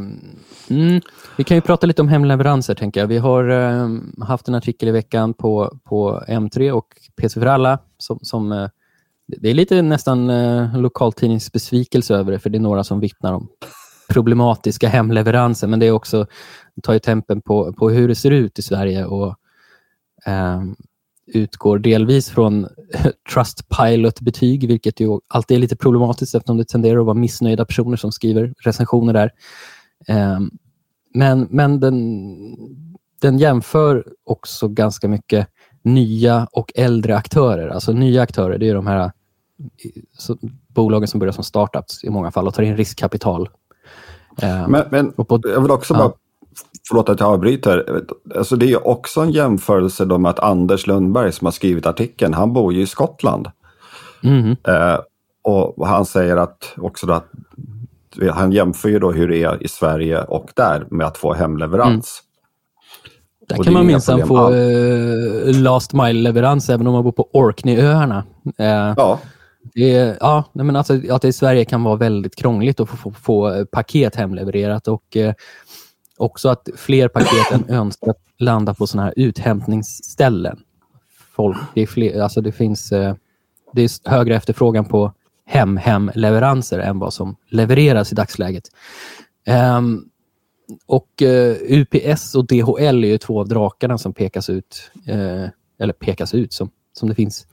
[0.69, 1.01] Mm,
[1.37, 3.07] vi kan ju prata lite om hemleveranser, tänker jag.
[3.07, 3.89] Vi har eh,
[4.25, 7.79] haft en artikel i veckan på, på M3 och PC för alla.
[7.97, 8.69] Som, som, eh,
[9.27, 13.47] det är lite nästan eh, lokaltidningsbesvikelse över det, för det är några som vittnar om
[14.09, 16.27] problematiska hemleveranser, men det är också
[16.75, 19.35] det tar ju tempen på, på hur det ser ut i Sverige och
[20.25, 20.61] eh,
[21.27, 22.67] utgår delvis från
[23.33, 28.11] Trustpilot-betyg, vilket ju alltid är lite problematiskt eftersom det tenderar att vara missnöjda personer som
[28.11, 29.31] skriver recensioner där.
[30.07, 30.39] Eh,
[31.15, 32.35] men men den,
[33.21, 35.47] den jämför också ganska mycket
[35.81, 37.67] nya och äldre aktörer.
[37.67, 39.11] Alltså nya aktörer, det är de här
[40.17, 43.49] så, bolagen som börjar som startups i många fall och tar in riskkapital.
[44.41, 45.97] Eh, Men, men på, jag vill också Ja.
[45.97, 46.13] bara,
[46.89, 48.01] förlåt att jag avbryter,
[48.35, 52.33] alltså det är också en jämförelse då med att Anders Lundberg som har skrivit artikeln,
[52.33, 53.47] han bor ju i Skottland.
[54.23, 54.55] Mhm.
[54.67, 54.97] Eh,
[55.43, 57.25] och han säger att också att
[58.33, 62.21] han jämför ju då hur det är i Sverige och där med att få hemleverans.
[63.47, 68.23] Där Och kan man minsann få eh, last mile-leverans även om man bor på Orkneyöarna.
[68.57, 69.19] Eh, Ja,
[69.73, 73.11] det, ja, men alltså, att det i Sverige kan vara väldigt krångligt att få, få,
[73.11, 75.33] få eh, paket hemlevererat och eh,
[76.17, 80.59] också att fler paket än önskat landar på sådana här uthämtningsställen.
[81.35, 83.15] Folk, det, är fler, alltså det finns eh,
[83.73, 85.13] det är högre efterfrågan på
[85.45, 88.63] hem-hem-leveranser än vad som levereras i dagsläget.
[89.77, 90.09] Um,
[90.85, 95.47] och eh, uh, UPS och DHL är ju två av drakarna som pekas ut, uh,
[95.79, 97.47] eller pekas ut som, som det finns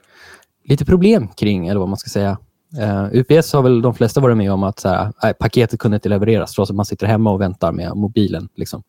[0.65, 2.39] lite problem kring, eller vad man ska säga.
[2.79, 5.81] Eh, uh, UPS har väl de flesta varit med om att så här, nej, paketet
[5.81, 8.49] kunde inte levereras trots att man sitter hemma och väntar med mobilen.
[8.57, 8.83] Liksom.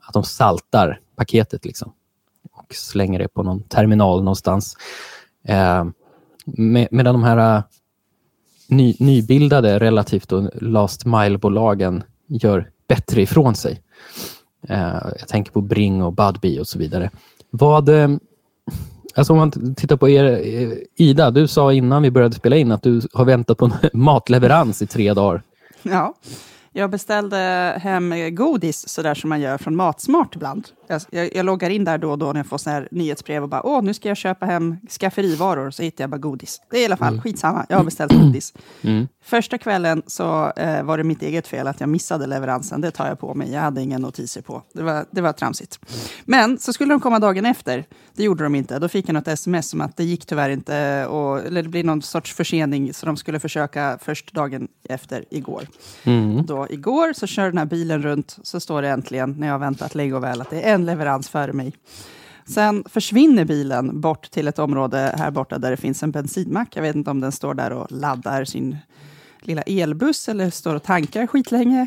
[0.00, 1.92] Att de saltar paketet liksom,
[2.52, 4.76] och slänger det på någon terminal någonstans.
[6.44, 7.62] Med, medan de här
[8.68, 13.82] ny, nybildade, relativt då, last mile-bolagen gör bättre ifrån sig.
[14.68, 17.10] Eh, jag tänker på Bring och Budbee och så vidare.
[17.50, 18.08] Vad, eh,
[19.14, 22.72] alltså om man tittar på er, eh, Ida, du sa innan vi började spela in
[22.72, 25.42] att du har väntat på en matleverans i tre dagar.
[25.82, 26.14] Ja,
[26.72, 27.36] jag beställde
[27.82, 32.10] hem godis sådär som man gör från Matsmart ibland jag, jag, loggar in där då
[32.10, 34.46] och då när jag får såna här nyhetsbrev och bara åh, nu ska jag köpa
[34.46, 35.70] hem skafferivaror.
[35.70, 36.60] Så hittar jag bara godis.
[36.70, 38.52] Det är i alla fall skitsamma, jag har beställt godis.
[38.84, 39.08] Mm.
[39.24, 42.80] Första kvällen så eh, var det mitt eget fel att jag missade leveransen.
[42.80, 43.52] Det tar jag på mig.
[43.52, 44.62] Jag hade inga notiser på.
[44.72, 45.78] Det var, det var tramsigt.
[46.24, 47.84] Men så skulle de komma dagen efter.
[48.12, 48.78] Det gjorde de inte.
[48.78, 51.06] Då fick jag något sms om att det gick tyvärr inte.
[51.06, 52.94] Och, eller det blir någon sorts försening.
[52.94, 55.66] Så de skulle försöka först dagen efter igår.
[56.04, 56.46] Mm.
[56.46, 58.38] Då, igår så kör den här bilen runt.
[58.42, 60.86] Så står det äntligen, när jag har väntat länge och väl, att det är en
[60.86, 61.72] leverans före mig.
[62.46, 66.76] Sen försvinner bilen bort till ett område här borta där det finns en bensinmack.
[66.76, 68.76] Jag vet inte om den står där och laddar sin
[69.40, 71.86] lilla elbuss eller står och tankar skitlänge.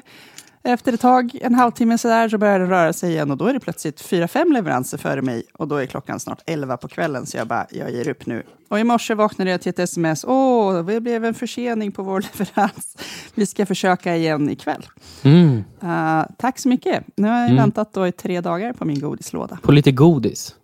[0.67, 3.53] Efter ett tag, en halvtimme sådär, så börjar det röra sig igen och då är
[3.53, 7.25] det plötsligt fyra, fem leveranser före mig och då är klockan snart elva på kvällen
[7.25, 8.43] så jag bara, jag ger upp nu.
[8.69, 12.25] Och i morse vaknade jag till ett sms, åh, det blev en försening på vår
[12.37, 12.97] leverans.
[13.35, 14.85] Vi ska försöka igen ikväll.
[15.23, 15.63] Mm.
[15.83, 17.03] Uh, tack så mycket.
[17.15, 17.55] Nu har jag Mm.
[17.57, 19.57] väntat då i tre dagar på min godislåda.
[19.61, 20.55] På lite godis.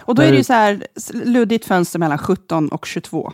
[0.00, 0.86] Och då är det ju så här
[1.24, 3.32] luddigt fönster mellan 17 och 22.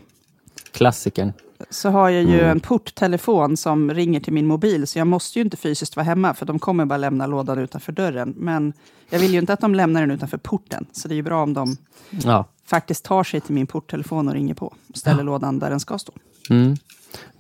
[0.73, 1.33] Klassikern.
[1.71, 2.51] Så har jag ju Mm.
[2.51, 6.35] en porttelefon som ringer till min mobil, så jag måste ju inte fysiskt vara hemma,
[6.35, 8.35] för de kommer bara lämna lådan utanför dörren.
[8.37, 8.73] Men
[9.11, 11.43] jag vill ju inte att de lämnar den utanför porten, så det är ju bra
[11.43, 11.77] om de
[12.11, 12.45] Ja.
[12.67, 14.75] faktiskt tar sig till min porttelefon och ringer på.
[14.95, 16.13] Ställer lådan där den ska stå.
[16.51, 16.77] Mm.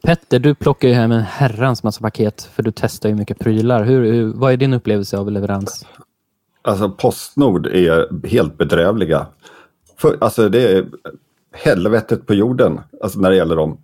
[0.02, 3.84] Petter, du plockar ju hem en herrans massa paket för du testar ju mycket prylar.
[3.84, 5.86] Hur, hur, vad är din upplevelse av leverans?
[6.62, 9.26] Alltså Postnord är helt bedrövliga.
[9.98, 10.86] För, alltså det är
[11.56, 13.78] helvetet på jorden alltså när det gäller dem.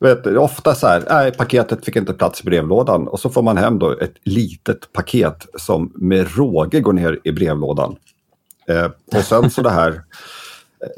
[0.00, 3.56] Vet, ofta så här, nej paketet fick inte plats i brevlådan och så får man
[3.56, 7.96] hem då ett litet paket som med råge går ner i brevlådan.
[8.68, 10.02] Eh, och sen så det här,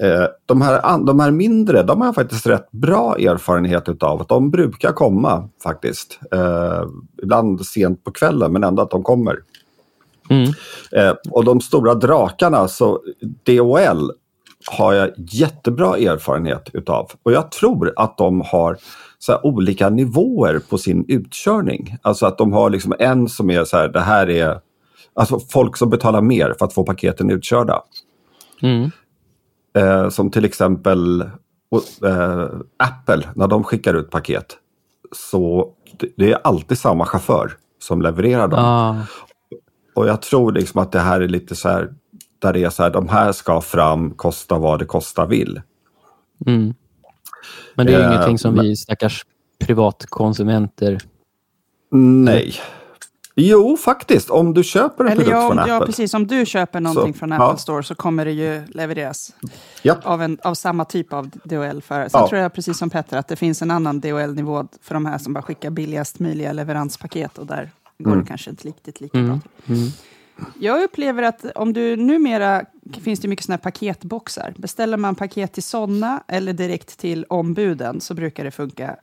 [0.00, 4.26] eh, de här, de här mindre, de har jag faktiskt rätt bra erfarenhet utav.
[4.28, 6.18] De brukar komma faktiskt.
[6.32, 6.84] Eh,
[7.22, 9.38] ibland sent på kvällen men ändå att de kommer.
[10.30, 10.52] Mm.
[10.92, 13.00] Eh, och de stora drakarna, så
[13.46, 14.10] DHL
[14.66, 17.10] har jag jättebra erfarenhet utav.
[17.22, 18.76] Och jag tror att de har
[19.18, 21.96] så olika nivåer på sin utkörning.
[22.02, 24.60] Alltså att de har liksom en som är så här, det här är
[25.14, 27.82] alltså folk som betalar mer för att få paketen utkörda.
[28.62, 28.90] Mm.
[29.76, 31.20] Eh, som till exempel
[32.04, 34.56] eh, Apple, när de skickar ut paket.
[35.12, 38.64] Så det, det är alltid samma chaufför som levererar dem.
[38.64, 38.96] Ah.
[39.94, 41.94] Och jag tror liksom att det här är lite så här,
[42.44, 45.60] där det är så här, de här ska fram, kosta vad det kosta vill.
[46.46, 46.74] Mm.
[47.74, 49.24] Men det är Eh, ingenting som men- vi stackars
[49.58, 50.98] privatkonsumenter...
[51.90, 52.54] Nej.
[53.36, 54.30] Jo, faktiskt.
[54.30, 55.72] Om du köper en Eller produkt ja, från Apple.
[55.72, 56.14] ja, precis.
[56.14, 57.44] Om du köper någonting Så, från ja.
[57.48, 59.32] Apple Store så kommer det ju levereras
[59.82, 59.96] Ja.
[60.02, 61.80] av, en, av samma typ av DHL.
[61.82, 62.08] För.
[62.08, 62.28] Sen Ja.
[62.28, 65.32] tror jag, precis som Petter, att det finns en annan DHL-nivå för de här som
[65.32, 68.24] bara skickar billigast möjliga leveranspaket och där går Mm.
[68.24, 69.40] det kanske inte riktigt lika bra.
[69.66, 69.88] Mm.
[70.58, 72.64] Jag upplever att om du numera
[73.02, 74.54] finns det mycket såna paketboxar.
[74.56, 78.96] Beställer man paket till sådana eller direkt till ombuden så brukar det funka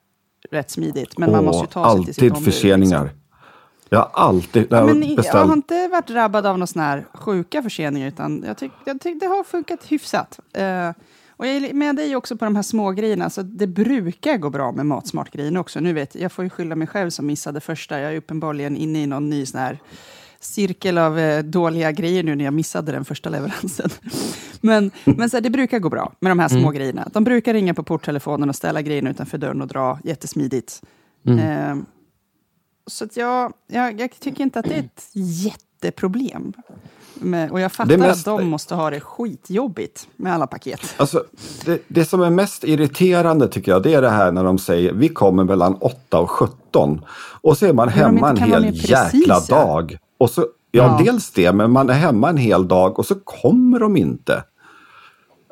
[0.51, 1.17] rätt smidigt.
[1.17, 2.53] Men man Åh, måste ju ta sig till sitt alltid ombud.
[2.53, 3.03] förseningar.
[3.03, 3.19] Liksom.
[3.89, 6.85] Jag har alltid Ja, jag i- beställt- jag har inte varit drabbad av några såna
[6.85, 10.39] här sjuka förseningar, utan jag tycker tyck det har funkat hyfsat.
[10.53, 10.89] Eh,
[11.29, 14.49] och jag är med dig också på de här små grejerna, så det brukar gå
[14.49, 15.79] bra med Matsmart-grejerna också.
[15.79, 17.99] Nu vet jag, jag får ju skylla mig själv som missade första.
[17.99, 19.79] Jag är uppenbarligen inne i någon ny sån här
[20.41, 23.89] cirkel av eh, dåliga grejer nu när jag missade den första leveransen.
[24.61, 26.73] men men så här, det brukar gå bra med de här små Mm.
[26.73, 27.07] grejerna.
[27.13, 30.81] De brukar ringa på porttelefonen och ställa grejerna utanför dörren och dra jättesmidigt.
[31.27, 31.39] Mm.
[31.39, 31.83] Eh,
[32.87, 36.53] så jag, jag, jag tycker inte att det är ett jätteproblem.
[37.13, 40.95] Men, och jag fattar mest- att de måste ha det skitjobbigt med alla paket.
[40.97, 41.23] Alltså,
[41.65, 44.93] det, det som är mest irriterande tycker jag, det är det här när de säger
[44.93, 47.01] vi kommer mellan 8 och 17.
[47.41, 49.55] Och så är man hemma en hel jäkla precisa.
[49.55, 49.97] dag.
[50.21, 50.47] Och så, ja,
[50.99, 51.03] Ja.
[51.05, 54.43] dels det, men man är hemma en hel dag och så kommer de inte.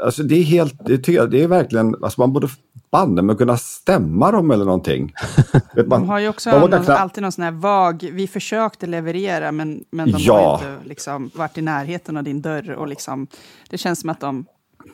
[0.03, 2.47] Alltså det är helt, det jag, det är verkligen, alltså man borde
[2.91, 5.13] banne med kunna stämma dem eller någonting.
[5.75, 9.51] Man, De har ju också vågar någon, alltid någon sån här vag, vi försökte leverera
[9.51, 10.33] men, men de Ja.
[10.61, 12.71] har inte liksom, varit i närheten av din dörr.
[12.71, 13.27] Och liksom,
[13.69, 14.45] det känns som att de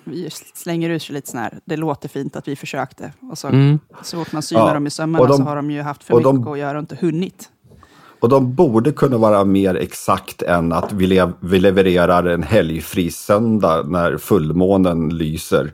[0.03, 3.13] vi slänger ut sig lite sån här, det låter fint att vi försökte.
[3.31, 3.79] Och så, Mm.
[4.03, 4.73] så fort man synar Ja.
[4.73, 6.77] dem i sömmarna Och de- så har de ju haft för mycket de- att göra
[6.77, 7.49] och inte hunnit.
[8.25, 13.11] Och de borde kunna vara mer exakt än att vi, lev, vi levererar en helgfri
[13.11, 15.73] söndag när fullmånen lyser.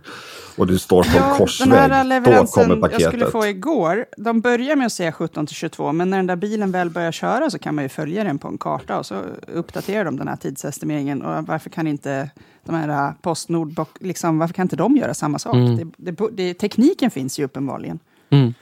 [0.58, 1.70] Och du står på en Ja, den korsväg.
[1.70, 5.56] här Då leveransen kommer jag skulle få igår, de börjar med att säga 17 till
[5.56, 8.38] 22, men när den där bilen väl börjar köra så kan man ju följa den
[8.40, 9.16] på en karta och så
[9.54, 11.22] uppdaterar de den här tidsestimeringen.
[11.22, 12.30] Och varför kan inte
[12.66, 15.56] de här äh, Postnord, liksom, varför kan inte de göra samma sak?
[15.56, 15.92] Mm.
[15.98, 18.00] Det, det, det, tekniken finns ju uppenbarligen.
[18.30, 18.54] Mm.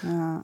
[0.00, 0.42] Ja.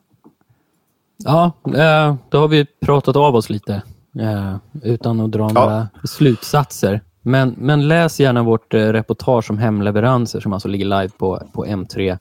[1.24, 3.82] Ja, eh, då har vi pratat av oss lite.
[4.20, 5.60] eh, utan att dra ja.
[5.60, 7.00] några slutsatser.
[7.22, 11.66] Men, men läs gärna vårt eh, reportage om hemleveranser som alltså ligger live på, på
[11.66, 12.18] M3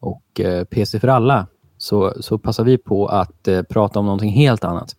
[0.00, 1.46] och PC för alla.
[1.78, 4.96] Så, så passar vi på att prata om någonting helt annat.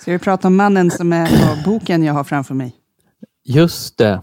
[0.00, 2.76] Ska vi prata om mannen som är på boken jag har framför mig?
[3.44, 4.20] Just det.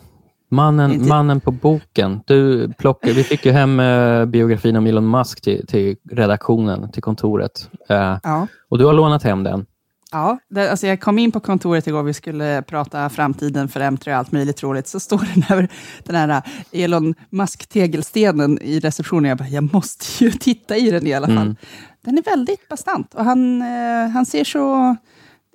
[0.51, 1.09] Mannen, Inte...
[1.09, 2.21] mannen på boken.
[2.25, 7.03] Du plockade, vi fick ju hem eh, biografin om Elon Musk till, till redaktionen, till
[7.03, 7.69] kontoret.
[7.89, 8.47] Eh, ja.
[8.69, 9.65] Och du har lånat hem den.
[10.11, 14.09] Ja, det, alltså jag kom in på kontoret igår, vi skulle prata framtiden för M3
[14.09, 15.67] och allt möjligt roligt, så står den här,
[16.03, 19.29] den här Elon Musk-tegelstenen i receptionen.
[19.29, 21.37] Jag bara, jag måste ju titta i den i alla fall.
[21.37, 21.55] Mm.
[22.01, 24.95] Den är väldigt bastant och han, eh, han ser så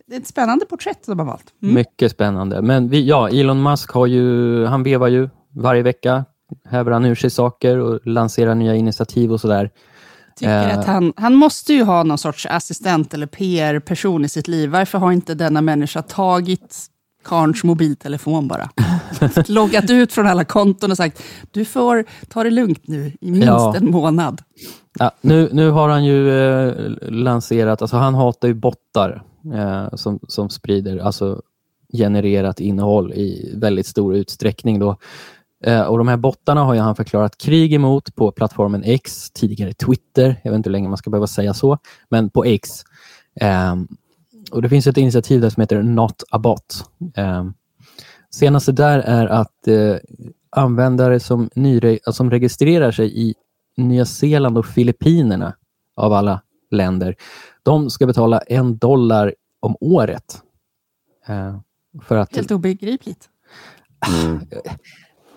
[0.07, 1.55] det är ett spännande porträtt de har valt.
[1.62, 1.75] Mm.
[1.75, 2.62] Mycket spännande.
[2.62, 6.25] Men vi, ja, Elon Musk har ju, han vevar ju varje vecka.
[6.69, 9.71] Häver han ur sig saker och lanserar nya initiativ och sådär.
[10.37, 10.79] Tycker eh.
[10.79, 14.71] att han, han måste ju ha någon sorts assistent eller PR-person i sitt liv.
[14.71, 16.90] Varför har inte denna människa tagit
[17.25, 18.71] Karns mobiltelefon bara.
[19.47, 23.47] Loggat ut från alla konton och sagt, du får ta det lugnt nu i minst
[23.47, 23.77] ja.
[23.77, 24.42] en månad.
[24.99, 29.23] Ja, nu, nu har han ju eh, lanserat, alltså han hatar ju bottar
[29.55, 31.43] eh, som, som sprider alltså
[31.93, 34.79] genererat innehåll i väldigt stor utsträckning.
[34.79, 34.97] Då.
[35.65, 40.41] Eh, och De här bottarna har han förklarat krig emot på plattformen X, tidigare Twitter.
[40.45, 41.79] Jag vet inte hur länge man ska behöva säga så,
[42.09, 42.69] men på X.
[43.41, 43.75] Eh,
[44.51, 46.85] och Det finns ett initiativ där som heter Not a bot.
[47.15, 47.45] Eh,
[48.31, 49.97] senaste där är att eh,
[50.51, 53.35] användare som, nyre, som registrerar sig i
[53.77, 55.55] Nya Zeeland och Filippinerna
[55.97, 57.17] av alla länder
[57.63, 60.43] de ska betala en dollar om året.
[61.27, 61.57] Eh,
[62.03, 62.37] för att...
[62.37, 63.29] Helt obegripligt.
[64.09, 64.41] Mm.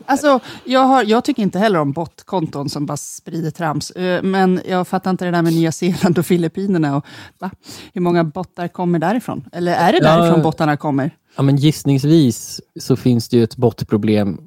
[0.05, 3.91] Alltså, jag, har, jag, tycker inte heller om botkonton som bara sprider trams.
[3.91, 6.97] Eh, men jag fattar inte det där med Nya Zeeland och Filippinerna.
[6.97, 7.05] Och,
[7.39, 7.51] va?
[7.93, 9.49] Hur många bottar kommer därifrån?
[9.51, 11.11] Eller är det därifrån ja, bottarna kommer?
[11.35, 14.37] Ja, men gissningsvis så finns det ju ett bottproblem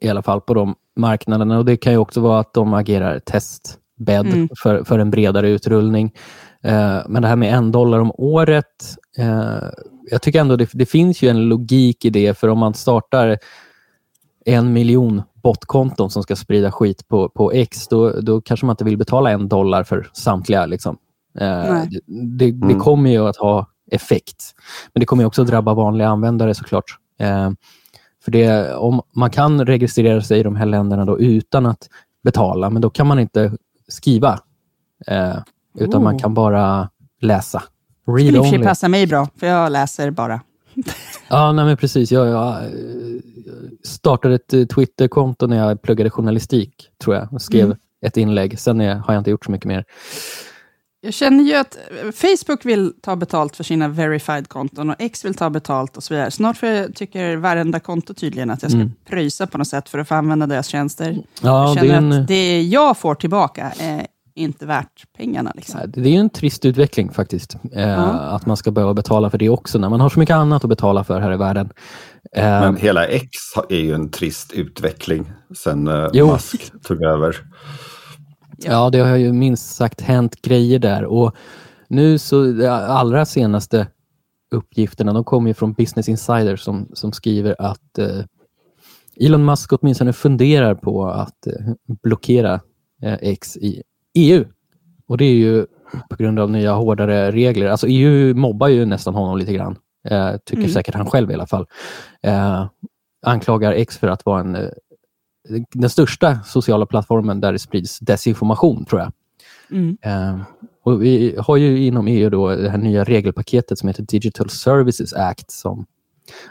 [0.00, 1.58] i alla fall på de marknaderna.
[1.58, 3.18] Och Det kan ju också vara att de agerar
[3.98, 4.48] testbädd mm.
[4.62, 6.12] för, för en bredare utrullning.
[6.62, 9.68] Eh, men det här med en dollar om året, eh,
[10.10, 13.38] jag tycker ändå det, det finns ju en logik i det, för om man startar
[14.46, 18.84] en miljon botkonton som ska sprida skit på, på X, då, då kanske man inte
[18.84, 20.66] vill betala en dollar för samtliga.
[20.66, 20.96] Liksom.
[21.38, 22.78] Eh, det, det, det, mm.
[22.78, 24.54] kommer ju att ha effekt,
[24.92, 26.98] men det kommer också att drabba vanliga användare såklart.
[28.24, 31.88] för det, om Man kan registrera sig i de här länderna då utan att
[32.24, 33.52] betala, men då kan man inte
[33.88, 34.40] skriva.
[35.78, 36.04] Utan oh.
[36.04, 37.62] man kan bara läsa.
[38.06, 40.40] Read skulle för sig passa mig bra, för jag läser bara.
[41.28, 42.12] ja, nej, men precis.
[42.12, 42.62] Jag, jag
[43.84, 47.32] startade ett eh, Twitterkonto när jag pluggade journalistik, tror jag.
[47.32, 47.78] Och skrev mm.
[48.06, 48.58] ett inlägg.
[48.58, 49.84] Sen är, har jag inte gjort så mycket mer.
[51.04, 55.34] Jag känner ju att eh, Facebook vill ta betalt för sina verified-konton och X vill
[55.34, 56.30] ta betalt och så vidare.
[56.30, 58.92] Snart för, tycker varenda konto tydligen att jag ska mm.
[59.08, 61.18] pröjsa på något sätt för att få använda deras tjänster.
[61.40, 62.12] Ja, jag känner det en...
[62.12, 65.52] att det jag får tillbaka är inte värt pengarna.
[65.54, 65.80] Liksom.
[65.86, 67.56] Det är en trist utveckling faktiskt.
[67.72, 68.10] Eh, ja.
[68.10, 70.68] Att man ska behöva betala för det också när man har så mycket annat att
[70.68, 71.70] betala för här i världen.
[72.36, 73.30] Eh, Men hela X
[73.70, 77.36] är ju en trist utveckling sen eh, Musk tog över.
[78.64, 81.04] Ja, det har ju minst sagt hänt grejer där.
[81.04, 81.36] Och
[81.88, 83.86] nu så, de allra senaste
[84.50, 88.24] uppgifterna, de kommer ju från Business Insider som, som skriver att eh,
[89.20, 91.72] Elon Musk åtminstone funderar på att eh,
[92.02, 92.60] blockera
[93.02, 93.82] eh, X i
[94.14, 94.44] EU.
[95.06, 95.66] Och det är ju
[96.10, 97.66] på grund av nya hårdare regler.
[97.66, 99.76] Alltså EU mobbar ju nästan honom lite grann.
[100.08, 100.70] Eh, tycker mm.
[100.70, 101.66] säkert han själv i alla fall.
[102.22, 102.66] Eh,
[103.26, 104.68] anklagar X för att vara en, eh,
[105.72, 109.12] den största sociala plattformen där det sprids desinformation, tror jag.
[109.70, 109.96] Mm.
[110.02, 110.40] Eh,
[110.82, 115.12] och vi har ju inom EU då det här nya regelpaketet som heter Digital Services
[115.12, 115.86] Act som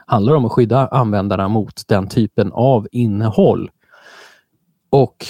[0.06, 3.72] handlar om att skydda användarna mot den typen av innehåll.
[4.90, 5.26] Och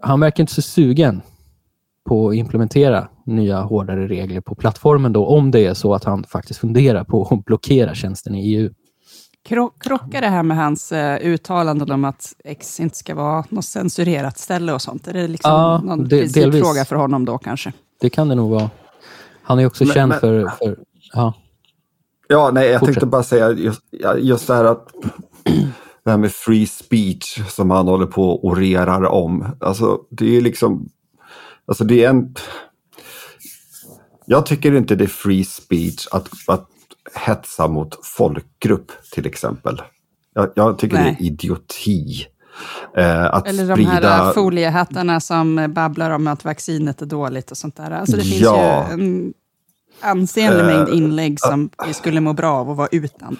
[0.00, 1.22] han verkar inte så sugen
[2.04, 6.24] på att implementera nya hårdare regler på plattformen då, om det är så att han
[6.24, 8.70] faktiskt funderar på att blockera tjänsten i EU.
[9.44, 14.38] Krockar det här med hans uh, uttalanden om att X inte ska vara något censurerat
[14.38, 15.08] ställe och sånt?
[15.08, 17.72] Är det liksom ja, någon de, principfråga för honom då kanske?
[18.00, 18.70] Det kan det nog vara.
[19.42, 20.48] Han är också men, känd men, för...
[20.58, 20.78] för
[21.12, 21.34] ja.
[22.28, 22.94] ja, nej, jag Fortsätt.
[22.94, 23.82] tänkte bara säga just,
[24.18, 24.88] just det här att
[26.04, 29.56] det här med free speech som han håller på och orerar om.
[29.60, 30.88] Alltså, det är liksom
[31.66, 32.34] Alltså det är en...
[34.26, 36.68] Jag tycker inte det är free speech att, att
[37.14, 39.82] hetsa mot folkgrupp till exempel.
[40.34, 41.16] Jag, jag tycker Nej.
[41.18, 42.26] det är idioti.
[42.96, 44.08] Eh, att Eller de sprida...
[44.08, 47.90] här foliehattarna som babblar om att vaccinet är dåligt och sånt där.
[47.90, 48.86] Alltså det finns ja.
[48.88, 49.34] ju en
[50.00, 53.36] ansenlig mängd Eh, inlägg som vi skulle må bra av att vara utan.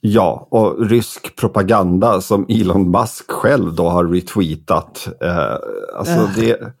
[0.00, 5.08] Ja, och rysk propaganda som Elon Musk själv då har retweetat.
[5.20, 5.56] Eh,
[5.98, 6.74] alltså det...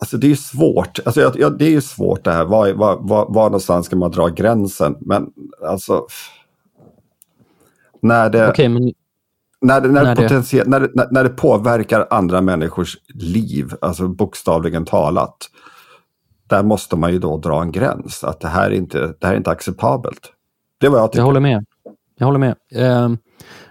[0.00, 0.98] Alltså det är svårt.
[1.04, 2.44] Alltså jag, det är ju svårt det här.
[2.44, 4.96] Var, var, var, var någonstans ska man dra gränsen?
[5.00, 5.32] Men
[5.66, 6.06] alltså...
[8.02, 8.92] När det, Okej, men
[9.60, 14.84] när det, när, när det, när, det, när, det påverkar andra människors liv, alltså bokstavligen
[14.84, 15.36] talat.
[16.46, 18.24] Där måste man ju då dra en gräns.
[18.24, 20.32] Att det här är inte, det här är inte acceptabelt.
[20.78, 21.20] Det var jag tycker.
[21.20, 21.64] Jag håller med.
[22.18, 22.56] Jag håller med.
[22.74, 23.18] Ehm,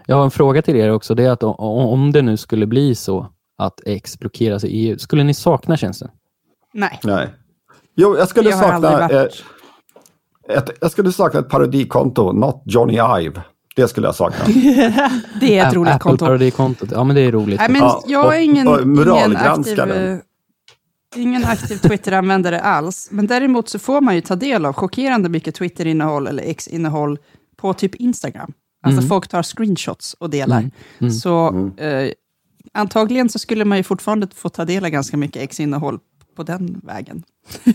[0.05, 1.15] Jag har en fråga till er också.
[1.15, 3.27] Det är att om det nu skulle bli så
[3.57, 6.09] att X blockeras i EU, skulle ni sakna tjänsten?
[6.73, 7.27] Nej, Nej.
[7.95, 9.11] Jo, jag skulle jag sakna varit...
[9.11, 13.41] eh, ett, jag skulle sakna ett parodikonto, not Johnny Ive.
[13.75, 14.45] Det skulle jag sakna.
[15.39, 16.25] Det är ett roligt Apple konto.
[16.25, 16.89] parodikontot.
[16.91, 17.59] Ja, men det är roligt.
[17.59, 20.17] Nej, men Ja, jag är ingen, och ingen aktiv, eh,
[21.15, 23.07] ingen aktiv Twitter-användare alls.
[23.11, 27.17] Men däremot så får man ju ta del av chockerande mycket Twitter-innehåll eller X-innehåll
[27.57, 28.53] på typ Instagram.
[28.83, 29.09] Alltså Mm.
[29.09, 30.57] folk tar screenshots och delar.
[30.59, 31.11] Mm, mm.
[31.11, 31.47] Så
[31.77, 32.11] eh,
[32.73, 35.99] antagligen så skulle man ju fortfarande få ta del av ganska mycket X-innehåll
[36.39, 37.23] på den vägen.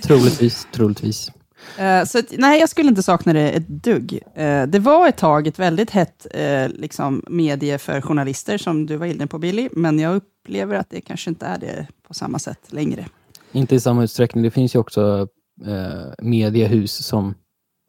[0.03, 1.33] Troligtvis, troligtvis.
[1.79, 4.21] Eh, så nej, jag skulle inte sakna det ett dugg.
[4.35, 8.97] Eh, det var ett tag ett väldigt hett eh, liksom, medie för journalister, som du
[8.97, 12.39] var inne på Billy, men jag upplever att det kanske inte är det på samma
[12.39, 13.07] sätt längre.
[13.53, 14.45] Inte i samma utsträckning.
[14.45, 15.29] Det finns ju också
[15.67, 17.35] eh, mediehus som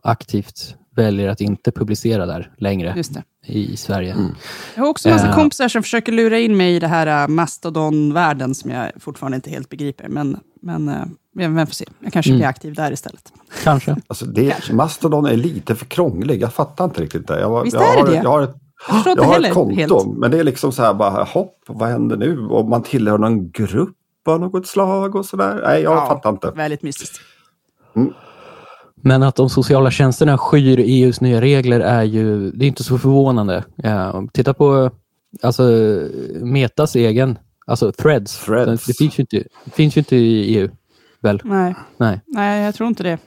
[0.03, 3.23] aktivt väljer att inte publicera där längre Just det.
[3.53, 4.15] i Sverige.
[4.75, 5.35] Jag har också en massa Eh.
[5.35, 9.49] kompisar som försöker lura in mig i det här uh, Mastodon-världen, som jag fortfarande inte
[9.49, 10.95] helt begriper, men, men uh,
[11.35, 11.85] vem får se.
[11.99, 12.39] Jag kanske Mm.
[12.39, 13.33] blir aktiv där istället.
[13.63, 13.95] Kanske.
[14.07, 16.41] Alltså det, Mastodon är lite för krånglig.
[16.41, 17.39] Jag fattar inte riktigt det.
[17.39, 18.15] Jag, Visst jag är det har, det?
[18.23, 18.55] Jag har ett,
[19.05, 20.17] Jag jag har heller ett konto, helt.
[20.17, 22.39] men det är liksom så här bara, hopp, vad händer nu?
[22.47, 23.95] Och man tillhör någon grupp
[24.27, 25.61] av något slag och sådär.
[25.63, 26.07] Nej, jag Ja.
[26.07, 26.51] fattar inte.
[26.55, 27.19] Väldigt mystiskt.
[29.07, 32.97] Men att de sociala tjänsterna skyr EUs nya regler är ju, det är inte så
[32.97, 33.63] förvånande.
[33.75, 34.91] Ja, titta på
[35.41, 35.63] alltså,
[36.41, 37.37] Metas egen,
[37.67, 38.45] alltså Threads.
[38.45, 38.85] Threads.
[38.85, 40.69] Det, finns ju inte, det finns ju inte i EU,
[41.21, 41.41] väl?
[41.43, 43.17] Nej, Nej, nej, jag tror inte det.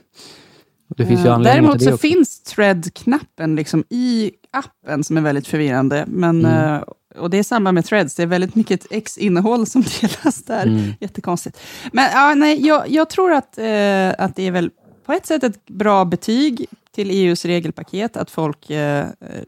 [0.96, 2.08] det finns ju Eh, Däremot till det så också.
[2.08, 6.04] finns thread-knappen liksom i appen som är väldigt förvirrande.
[6.08, 6.74] Men, Mm.
[6.74, 6.82] eh,
[7.18, 10.66] och det är samma med threads, det är väldigt mycket X-innehåll som delas där.
[10.66, 10.92] Mm.
[11.00, 11.58] Jättekonstigt.
[11.92, 14.70] Men ja, nej, jag, jag tror att, eh, att det är väl
[15.08, 19.42] på ett sätt ett bra betyg till EUs regelpaket, att folk eh, eh,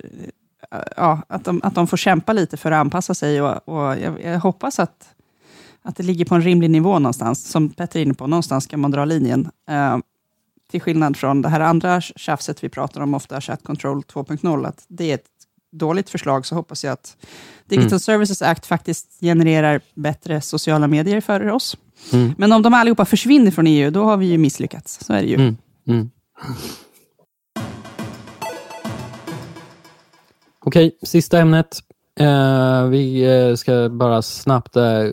[0.96, 3.42] ja, att, de, att de får kämpa lite för att anpassa sig.
[3.42, 5.14] Och, och jag, jag hoppas att,
[5.82, 7.50] att det ligger på en rimlig nivå någonstans.
[7.50, 9.50] Som Petter är inne på, någonstans kan man dra linjen.
[9.68, 9.98] Eh,
[10.70, 14.84] till skillnad från det här andra tjafset vi pratar om ofta, Chat Control 2.0, att
[14.88, 15.28] det är ett
[15.72, 17.16] dåligt förslag, så hoppas jag att
[17.66, 18.00] Digital Mm.
[18.00, 21.76] Services Act faktiskt genererar bättre sociala medier för oss.
[22.12, 22.34] Mm.
[22.38, 25.04] Men om de allihopa försvinner från EU, då har vi ju misslyckats.
[25.04, 25.34] Så är det ju.
[25.34, 25.56] Mm.
[25.88, 26.10] Mm.
[30.64, 31.78] Okej, sista ämnet.
[32.20, 35.06] Eh, vi eh, ska bara snabbt eh,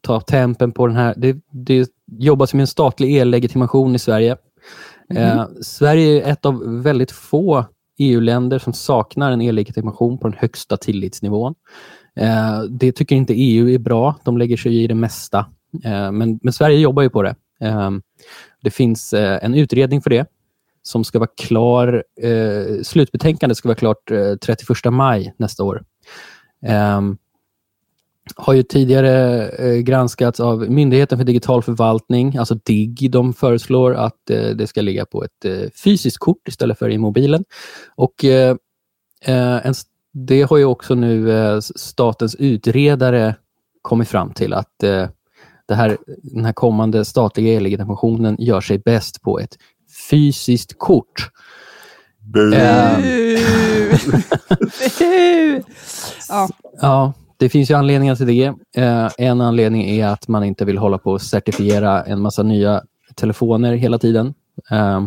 [0.00, 1.14] ta tempen på den här.
[1.16, 4.36] Det, det jobbas med en statlig e-legitimation i Sverige.
[5.14, 7.66] Eh, Sverige är ett av väldigt få
[7.98, 11.54] EU-länder som saknar en e-legitimation på den högsta tillitsnivån.
[12.16, 14.16] Eh, det tycker inte EU är bra.
[14.24, 15.38] De lägger sig i det mesta.
[15.84, 17.34] Eh, men, men Sverige jobbar ju på det.
[17.60, 17.90] Eh,
[18.62, 20.26] det finns eh, en utredning för det
[20.82, 22.04] som ska vara klar.
[22.22, 25.84] Eh, slutbetänkandet ska vara klart eh, 31 maj nästa år.
[26.66, 27.16] Ehm,
[28.36, 33.10] har ju tidigare eh, granskats av Myndigheten för digital förvaltning, alltså DIGG.
[33.10, 36.98] De föreslår att eh, det ska ligga på ett eh, fysiskt kort istället för i
[36.98, 37.44] mobilen.
[37.94, 38.24] Och
[39.24, 39.74] en,
[40.12, 43.34] Det har ju också nu statens utredare
[43.82, 44.78] kommit fram till att
[45.68, 49.58] det här, den här kommande statliga e-legitimationen gör sig bäst på ett
[50.10, 51.30] fysiskt kort.
[52.32, 52.54] Bu.
[52.54, 52.98] Eh,
[54.58, 55.62] Buhu!
[56.28, 56.48] ja,
[56.80, 57.12] Ja,
[57.42, 58.54] det finns ju anledningar till det.
[58.76, 62.82] Eh, en anledning är att man inte vill hålla på och certifiera en massa nya
[63.14, 64.34] telefoner hela tiden.
[64.70, 65.06] Eh,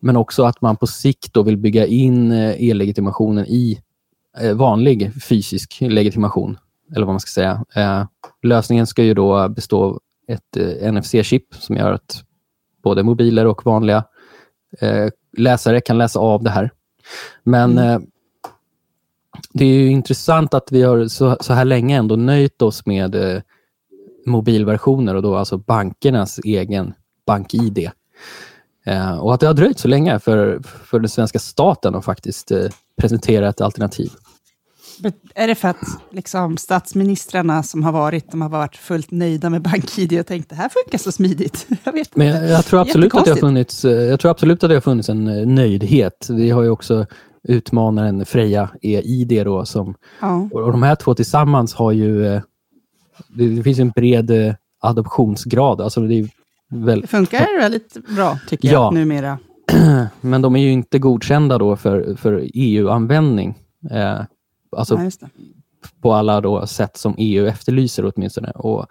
[0.00, 3.78] men också att man på sikt då vill bygga in eh, e-legitimationen i
[4.54, 6.58] vanlig fysisk legitimation.
[6.96, 7.64] Eller vad man ska säga.
[7.74, 8.06] Eh,
[8.42, 12.24] lösningen ska ju då bestå av ett eh, NFC-chip som gör att
[12.82, 14.04] både mobiler och vanliga
[14.80, 16.70] eh, läsare kan läsa av det här.
[17.44, 17.98] Men eh,
[19.52, 23.14] det är ju intressant att vi har så, så här länge ändå nöjt oss med
[23.14, 23.42] eh,
[24.26, 26.94] mobilversioner och då alltså bankernas egen
[27.26, 27.90] bank-id.
[28.86, 32.50] Eh, och att det har dröjt så länge för, för den svenska staten att faktiskt
[32.50, 32.66] eh,
[33.00, 34.10] presentera ett alternativ.
[35.34, 35.76] Är det för att
[36.10, 40.56] liksom, statsministrarna som har varit, de har varit fullt nöjda med BankID och tänkt det
[40.56, 41.66] här funkar så smidigt?
[41.84, 44.64] Jag vet Men jag, jag, tror absolut att det har funnits, eh, jag tror absolut
[44.64, 46.26] att det har funnits en eh, nöjdhet.
[46.30, 47.06] Vi har ju också
[47.48, 50.48] utmanaren Freja EID då, som, Ja.
[50.52, 52.42] och de här två tillsammans har ju, eh,
[53.28, 55.80] det, det finns en bred eh, adoptionsgrad.
[55.80, 56.28] Alltså det är
[56.70, 58.72] väl, Det funkar väldigt bra, tycker Ja.
[58.72, 59.38] jag, numera.
[60.20, 63.58] men de är ju inte godkända då för, för EU-användning.
[63.90, 64.20] Eh,
[64.76, 65.28] alltså Ja, det.
[66.02, 68.50] på alla då sätt som EU efterlyser åtminstone.
[68.50, 68.86] Och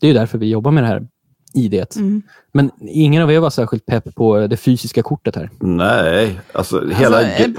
[0.00, 1.08] det är ju därför vi jobbar med det här
[1.54, 1.96] IDet.
[1.96, 2.22] Mm.
[2.52, 5.50] Men ingen av er var särskilt pepp på det fysiska kortet här.
[5.60, 7.54] Nej, alltså hela, eh, ge-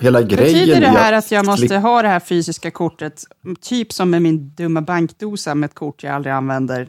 [0.00, 3.24] hela grejen Betyder det är här att jag måste ha det här fysiska kortet,
[3.60, 6.88] typ som med min dumma bankdosa med ett kort jag aldrig använder,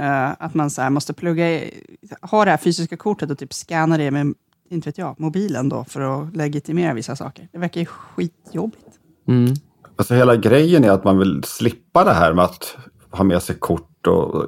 [0.00, 1.74] eh, att man så här måste plugga i,
[2.20, 4.34] ha det här fysiska kortet och typ scanna det med,
[4.70, 7.48] inte vet jag, mobilen då för att legitimera vissa saker.
[7.52, 8.82] Det verkar ju skitjobbigt.
[9.28, 9.54] Mm.
[9.96, 12.76] Alltså hela grejen är att man vill slippa det här med att
[13.10, 14.46] ha med sig kort och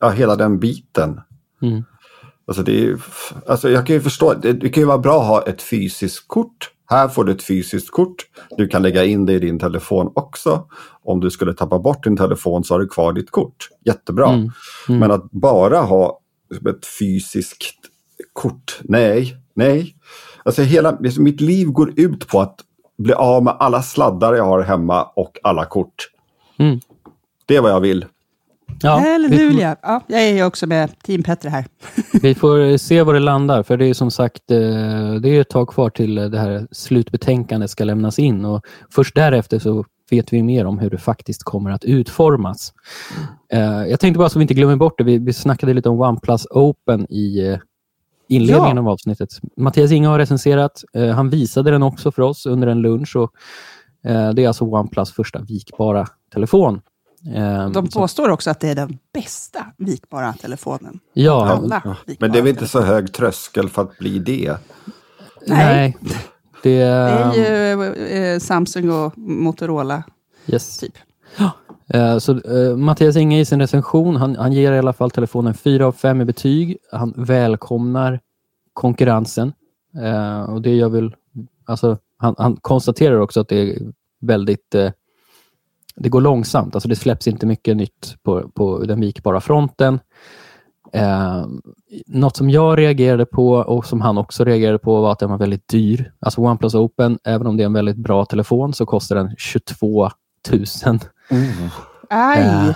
[0.00, 1.20] ja, hela den biten.
[1.62, 1.84] Mm.
[2.46, 2.98] Alltså det är,
[3.46, 6.28] alltså jag kan ju förstå, det, det kan ju vara bra att ha ett fysiskt
[6.28, 6.70] kort.
[6.90, 8.26] Här får du ett fysiskt kort.
[8.56, 10.68] Du kan lägga in det i din telefon också.
[11.02, 13.68] Om du skulle tappa bort din telefon så har du kvar ditt kort.
[13.84, 14.28] Jättebra.
[14.28, 14.50] Mm.
[14.88, 15.00] Mm.
[15.00, 16.20] Men att bara ha
[16.70, 17.74] ett fysiskt
[18.32, 19.96] kort, nej, nej.
[20.42, 22.60] Alltså hela, mitt liv går ut på att
[22.98, 26.10] bli av med alla sladdar jag har hemma och alla kort.
[26.58, 26.80] Mm.
[27.46, 28.06] Det är vad jag vill.
[28.82, 29.76] Ja, vi, Halleluja!
[29.82, 31.64] Ja, jag är också med Team Petter här.
[32.22, 34.58] vi får se var det landar, för det är som sagt eh,
[35.22, 39.58] det är ett tag kvar till det här slutbetänkandet ska lämnas in och först därefter
[39.58, 42.72] så vet vi mer om hur det faktiskt kommer att utformas.
[43.52, 46.00] Eh, Jag tänkte bara så vi inte glömmer bort det, vi, vi snackade lite om
[46.00, 47.58] OnePlus Open i eh,
[48.28, 48.82] inledningen Ja.
[48.82, 49.28] av avsnittet.
[49.56, 53.32] Mattias Inge har recenserat, eh, han visade den också för oss under en lunch och
[54.10, 56.80] eh, det är alltså OnePlus första vikbara telefon.
[57.34, 61.00] Eh, De påstår också att det är den bästa vikbara telefonen.
[61.12, 64.56] ja, Alla Men det är väl inte så hög tröskel för att bli det.
[65.46, 65.96] nej.
[66.62, 66.82] Det, Det
[67.46, 67.94] är ju
[68.34, 70.02] eh, Samsung och Motorola,
[70.46, 70.78] yes.
[70.78, 70.94] typ.
[71.88, 75.54] Eh, Så eh, Mattias Inge i sin recension, han, han ger i alla fall telefonen
[75.54, 76.76] 4 av 5 i betyg.
[76.92, 78.20] Han välkomnar
[78.72, 79.52] konkurrensen.
[80.02, 81.14] Eh, och det gör väl,
[81.66, 83.78] alltså, han, han konstaterar också att det är
[84.20, 84.90] väldigt, eh,
[86.00, 86.74] det går långsamt.
[86.74, 90.00] Alltså det släpps inte mycket nytt på, på den vikbara fronten.
[90.92, 91.46] Eh,
[92.06, 95.38] något som jag reagerade på och som han också reagerade på var att den var
[95.38, 96.12] väldigt dyr.
[96.20, 100.10] Alltså OnePlus Open, även om det är en väldigt bra telefon så kostar den 22
[100.86, 100.98] 000
[102.10, 102.38] Aj!
[102.40, 102.68] Eh,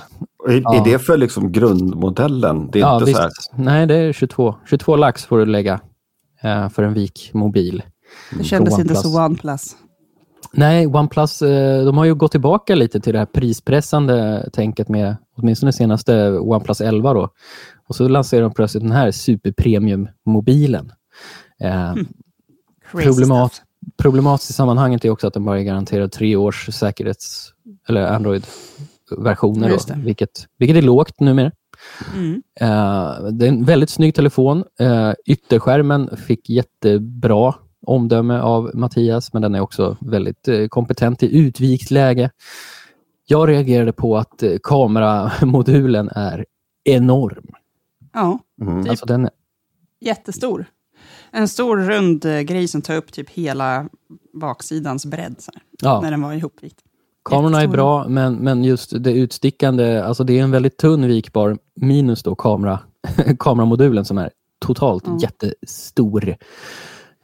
[0.48, 0.74] Är, Ja.
[0.80, 2.70] är det för liksom grundmodellen?
[2.72, 3.16] Det är Ja, inte visst.
[3.16, 3.64] så här.
[3.64, 4.54] Nej, det är 22.
[4.70, 5.80] 22 lax får du lägga
[6.42, 7.82] eh, för en vikmobil.
[8.38, 9.76] det kändes inte så OnePlus.
[10.52, 15.16] Nej, OnePlus eh, de har ju gått tillbaka lite till det här prispressande tänket med
[15.36, 17.14] åtminstone senaste OnePlus 11.
[17.14, 17.28] Då.
[17.88, 20.92] Och så lanserar de plötsligt den här superpremium-mobilen.
[21.60, 21.94] Eh,
[22.92, 23.62] Crazy Problemat-
[23.96, 27.52] problematiskt i sammanhanget är också att den bara är garanterad tre års säkerhets
[27.88, 31.52] eller Android-versioner, vilket, vilket är lågt numera.
[32.14, 32.42] Mm.
[32.60, 34.64] Eh, det är en väldigt snygg telefon.
[34.80, 37.54] Uh, ytterskärmen fick jättebra
[37.86, 42.30] omdöme av Mattias, men den är också väldigt eh, kompetent i utvikt läge.
[43.26, 46.46] Jag reagerade på att uh, kameramodulen är
[46.84, 47.46] enorm.
[48.12, 48.90] Ja, Mm.
[48.90, 49.28] Alltså den,
[50.00, 50.64] jättestor.
[51.30, 53.88] En stor rund eh, grej som tar upp typ hela
[54.40, 56.78] baksidans bredd, så här, ja, när den var ihopvikt.
[57.24, 61.58] kamerorna är bra, men, men just det utstickande, alltså det är en väldigt tunn vikbar,
[61.76, 62.78] minus då kamera,
[63.38, 65.18] kameramodulen som är totalt Mm.
[65.18, 66.36] jättestor.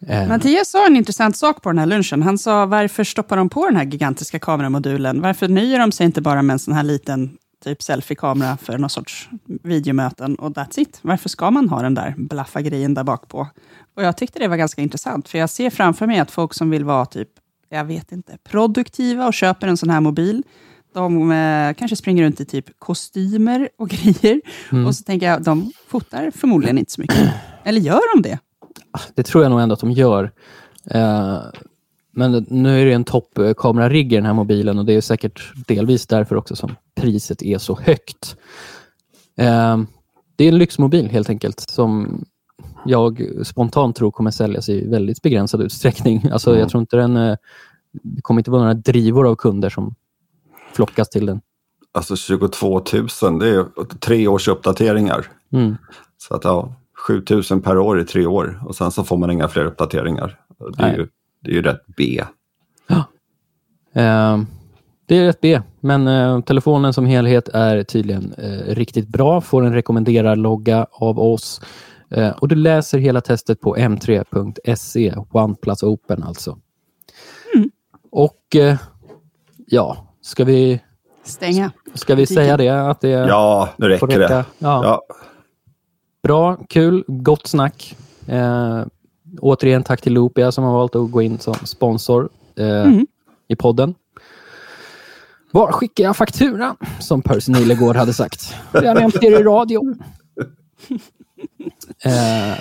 [0.06, 2.22] Eh, Mattias sa en intressant sak på den här lunchen.
[2.22, 5.20] Han sa, varför stoppar de på den här gigantiska kameramodulen?
[5.20, 8.90] Varför nöjer de sig inte bara med en sån här liten typ selfie-kamera för någon
[8.90, 9.28] sorts
[9.62, 10.98] videomöten och that's it?
[11.02, 13.48] Varför ska man ha den där blaffa grejen där bak på?
[13.96, 16.70] Och jag tyckte det var ganska intressant, för jag ser framför mig att folk som
[16.70, 17.28] vill vara typ,
[17.68, 20.42] jag vet inte, produktiva och köper en sån här mobil,
[20.94, 24.40] de eh, kanske springer runt i typ kostymer och grejer.
[24.72, 24.86] Mm.
[24.86, 27.34] Och så tänker jag, de fotar förmodligen inte så mycket.
[27.64, 28.38] Eller gör de det?
[29.14, 30.32] Det tror jag nog ändå att de gör.
[30.90, 31.38] Eh,
[32.12, 36.06] men nu är det en toppkamerarigg i den här mobilen och det är säkert delvis
[36.06, 38.36] därför också som priset är så högt.
[39.36, 39.78] Eh,
[40.36, 42.24] det är en lyxmobil helt enkelt som
[42.84, 46.24] jag spontant tror kommer säljas i väldigt begränsad utsträckning.
[46.32, 46.60] Alltså, Mm.
[46.60, 47.16] Jag tror inte den...
[47.16, 47.36] eh,
[48.02, 49.94] Det kommer inte vara några drivor av kunder som
[50.72, 51.40] flockas till den.
[51.92, 52.82] Alltså 22
[53.22, 55.26] 000, det är tre års uppdateringar.
[55.52, 55.76] Mm.
[56.18, 56.72] Så att ja,
[57.06, 60.40] 7 000 per år i tre år och sen så får man inga fler uppdateringar.
[60.76, 61.08] Det är, ju,
[61.42, 62.20] det är ju rätt B.
[63.94, 64.38] Eh,
[65.06, 69.40] Det är rätt B, men eh, telefonen som helhet är tydligen eh, riktigt bra.
[69.40, 71.60] Får en rekommenderar-logga av oss.
[72.10, 76.58] Eh, och du läser hela testet på m3.se, OnePlus Open alltså.
[77.54, 77.70] Mm.
[78.10, 78.76] Och eh,
[79.66, 80.80] ja, ska vi,
[81.24, 81.70] Stänga.
[81.94, 82.68] ska vi säga det?
[82.90, 84.28] Att det Ja, nu räcker det.
[84.28, 84.44] Ja.
[84.58, 85.02] Ja.
[86.28, 87.96] Bra, kul, gott snack.
[88.26, 88.82] Eh,
[89.40, 93.06] återigen tack till Loopia som har valt att gå in som sponsor eh, Mm.
[93.48, 93.94] i podden.
[95.52, 96.76] Var skickar jag fakturan?
[97.00, 98.54] Som Percy Nilegård hade sagt.
[98.72, 99.94] Jag nämnt det i radio.
[102.04, 102.52] Eh,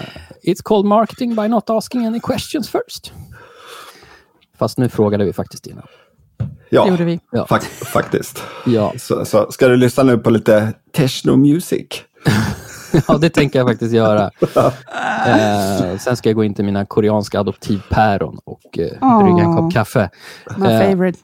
[0.43, 3.13] it's called marketing by not asking any questions first.
[4.59, 5.85] Fast nu frågade vi faktiskt innan.
[6.37, 7.19] Det Ja, gjorde vi.
[7.31, 7.47] Ja.
[7.47, 8.43] fak faktiskt.
[8.65, 11.87] Ja, Så, så ska du lyssna nu på lite techno music?
[13.07, 14.31] ja det tänker jag faktiskt göra.
[15.27, 19.23] Eh, sen ska jag gå in till mina koreanska adoptivpäron och eh, Åh.
[19.23, 20.09] brygga en kopp kaffe.
[20.57, 21.19] My Eh, favorite.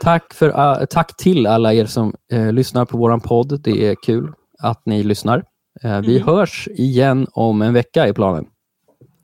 [0.00, 3.60] Tack, för, uh, tack till alla er som eh, lyssnar på våran podd.
[3.62, 5.44] Det är kul att ni lyssnar.
[5.82, 8.46] Eh, vi hörs igen om en vecka i planen.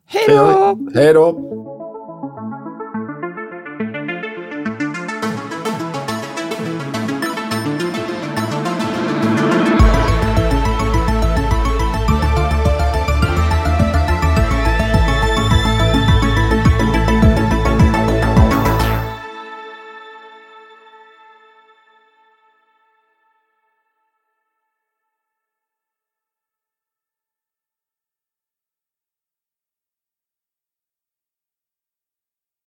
[0.06, 0.78] Hej då!
[0.94, 1.30] Hej då!